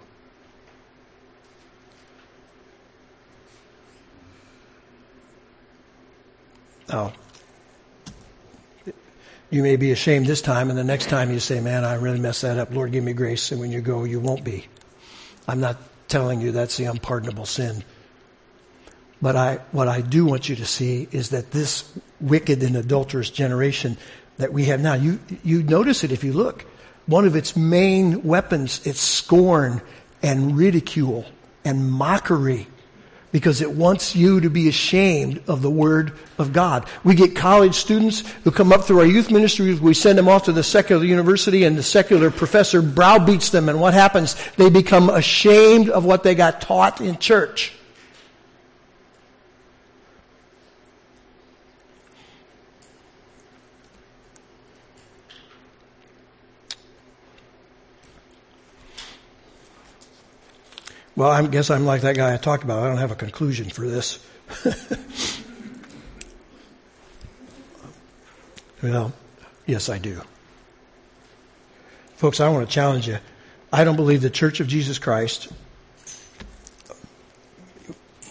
[6.93, 7.11] Now,
[9.49, 12.19] you may be ashamed this time, and the next time you say, Man, I really
[12.19, 12.71] messed that up.
[12.71, 13.51] Lord, give me grace.
[13.51, 14.67] And when you go, you won't be.
[15.47, 15.77] I'm not
[16.07, 17.83] telling you that's the unpardonable sin.
[19.23, 21.91] But I, what I do want you to see is that this
[22.21, 23.97] wicked and adulterous generation
[24.37, 26.63] that we have now, you, you notice it if you look.
[27.07, 29.81] One of its main weapons, it's scorn
[30.21, 31.25] and ridicule
[31.65, 32.67] and mockery
[33.33, 36.87] because it wants you to be ashamed of the Word of God.
[37.03, 39.81] We get college students who come up through our youth ministries.
[39.81, 43.67] We send them off to the secular university and the secular professor browbeats them.
[43.69, 44.37] And what happens?
[44.55, 47.73] They become ashamed of what they got taught in church.
[61.23, 62.83] Well, I guess I'm like that guy I talked about.
[62.83, 64.19] I don't have a conclusion for this.
[68.83, 69.13] well,
[69.65, 70.21] yes, I do.
[72.17, 73.19] Folks, I want to challenge you.
[73.71, 75.47] I don't believe the Church of Jesus Christ,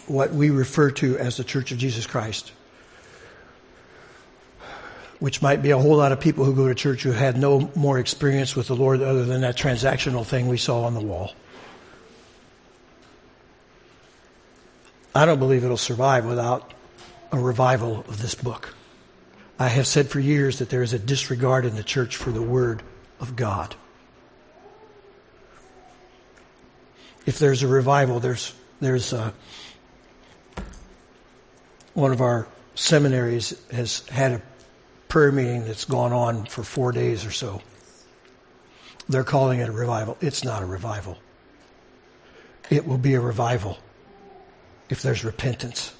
[0.07, 2.53] what we refer to as the Church of Jesus Christ,
[5.19, 7.71] which might be a whole lot of people who go to church who had no
[7.75, 11.33] more experience with the Lord other than that transactional thing we saw on the wall.
[15.15, 16.73] I don't believe it'll survive without
[17.31, 18.75] a revival of this book.
[19.59, 22.43] I have said for years that there is a disregard in the church for the
[22.43, 22.83] Word
[23.21, 23.77] of God.
[27.27, 29.33] If there's a revival, there's, there's a,
[31.95, 34.43] one of our seminaries has had a
[35.09, 37.61] prayer meeting that's gone on for four days or so.
[39.09, 40.17] They're calling it a revival.
[40.21, 41.19] It's not a revival.
[42.71, 43.79] It will be a revival
[44.93, 45.93] if there's repentance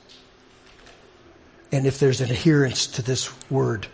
[1.73, 3.87] and if there's an adherence to this word.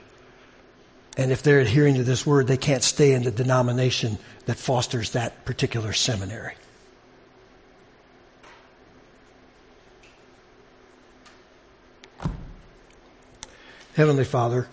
[1.16, 5.12] And if they're adhering to this word, they can't stay in the denomination that fosters
[5.12, 6.54] that particular seminary.
[13.94, 14.68] Heavenly Father,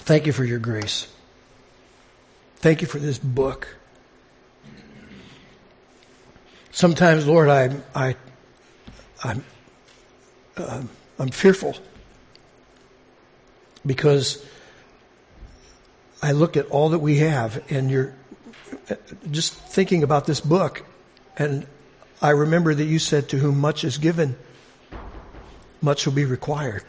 [0.00, 1.08] thank you for your grace.
[2.56, 3.76] Thank you for this book.
[6.72, 8.16] Sometimes, Lord, I, I
[9.24, 9.44] I'm,
[10.56, 10.82] uh,
[11.18, 11.76] I'm fearful
[13.84, 14.44] because
[16.22, 18.14] I look at all that we have and you're
[19.30, 20.84] just thinking about this book
[21.36, 21.66] and
[22.20, 24.36] I remember that you said to whom much is given,
[25.80, 26.82] much will be required.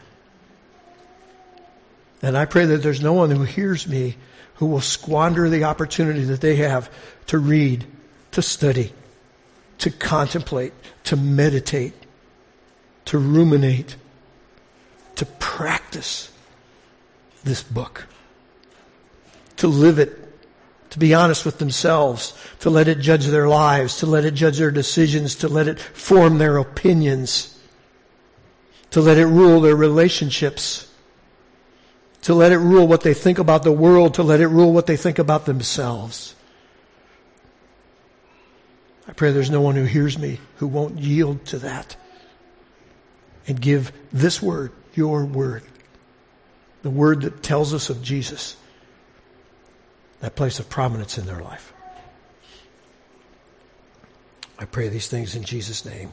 [2.22, 4.16] And I pray that there's no one who hears me
[4.54, 6.90] who will squander the opportunity that they have
[7.28, 7.86] to read,
[8.32, 8.92] to study,
[9.78, 10.72] to contemplate,
[11.04, 11.94] to meditate,
[13.06, 13.96] to ruminate,
[15.16, 16.30] to practice
[17.44, 18.06] this book,
[19.56, 20.20] to live it
[20.90, 24.58] to be honest with themselves, to let it judge their lives, to let it judge
[24.58, 27.58] their decisions, to let it form their opinions,
[28.90, 30.92] to let it rule their relationships,
[32.22, 34.86] to let it rule what they think about the world, to let it rule what
[34.86, 36.34] they think about themselves.
[39.06, 41.96] I pray there's no one who hears me who won't yield to that
[43.46, 45.62] and give this word, your word,
[46.82, 48.56] the word that tells us of Jesus,
[50.20, 51.72] that place of prominence in their life.
[54.58, 56.12] I pray these things in Jesus' name.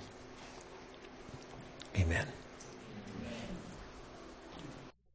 [1.97, 2.27] Amen.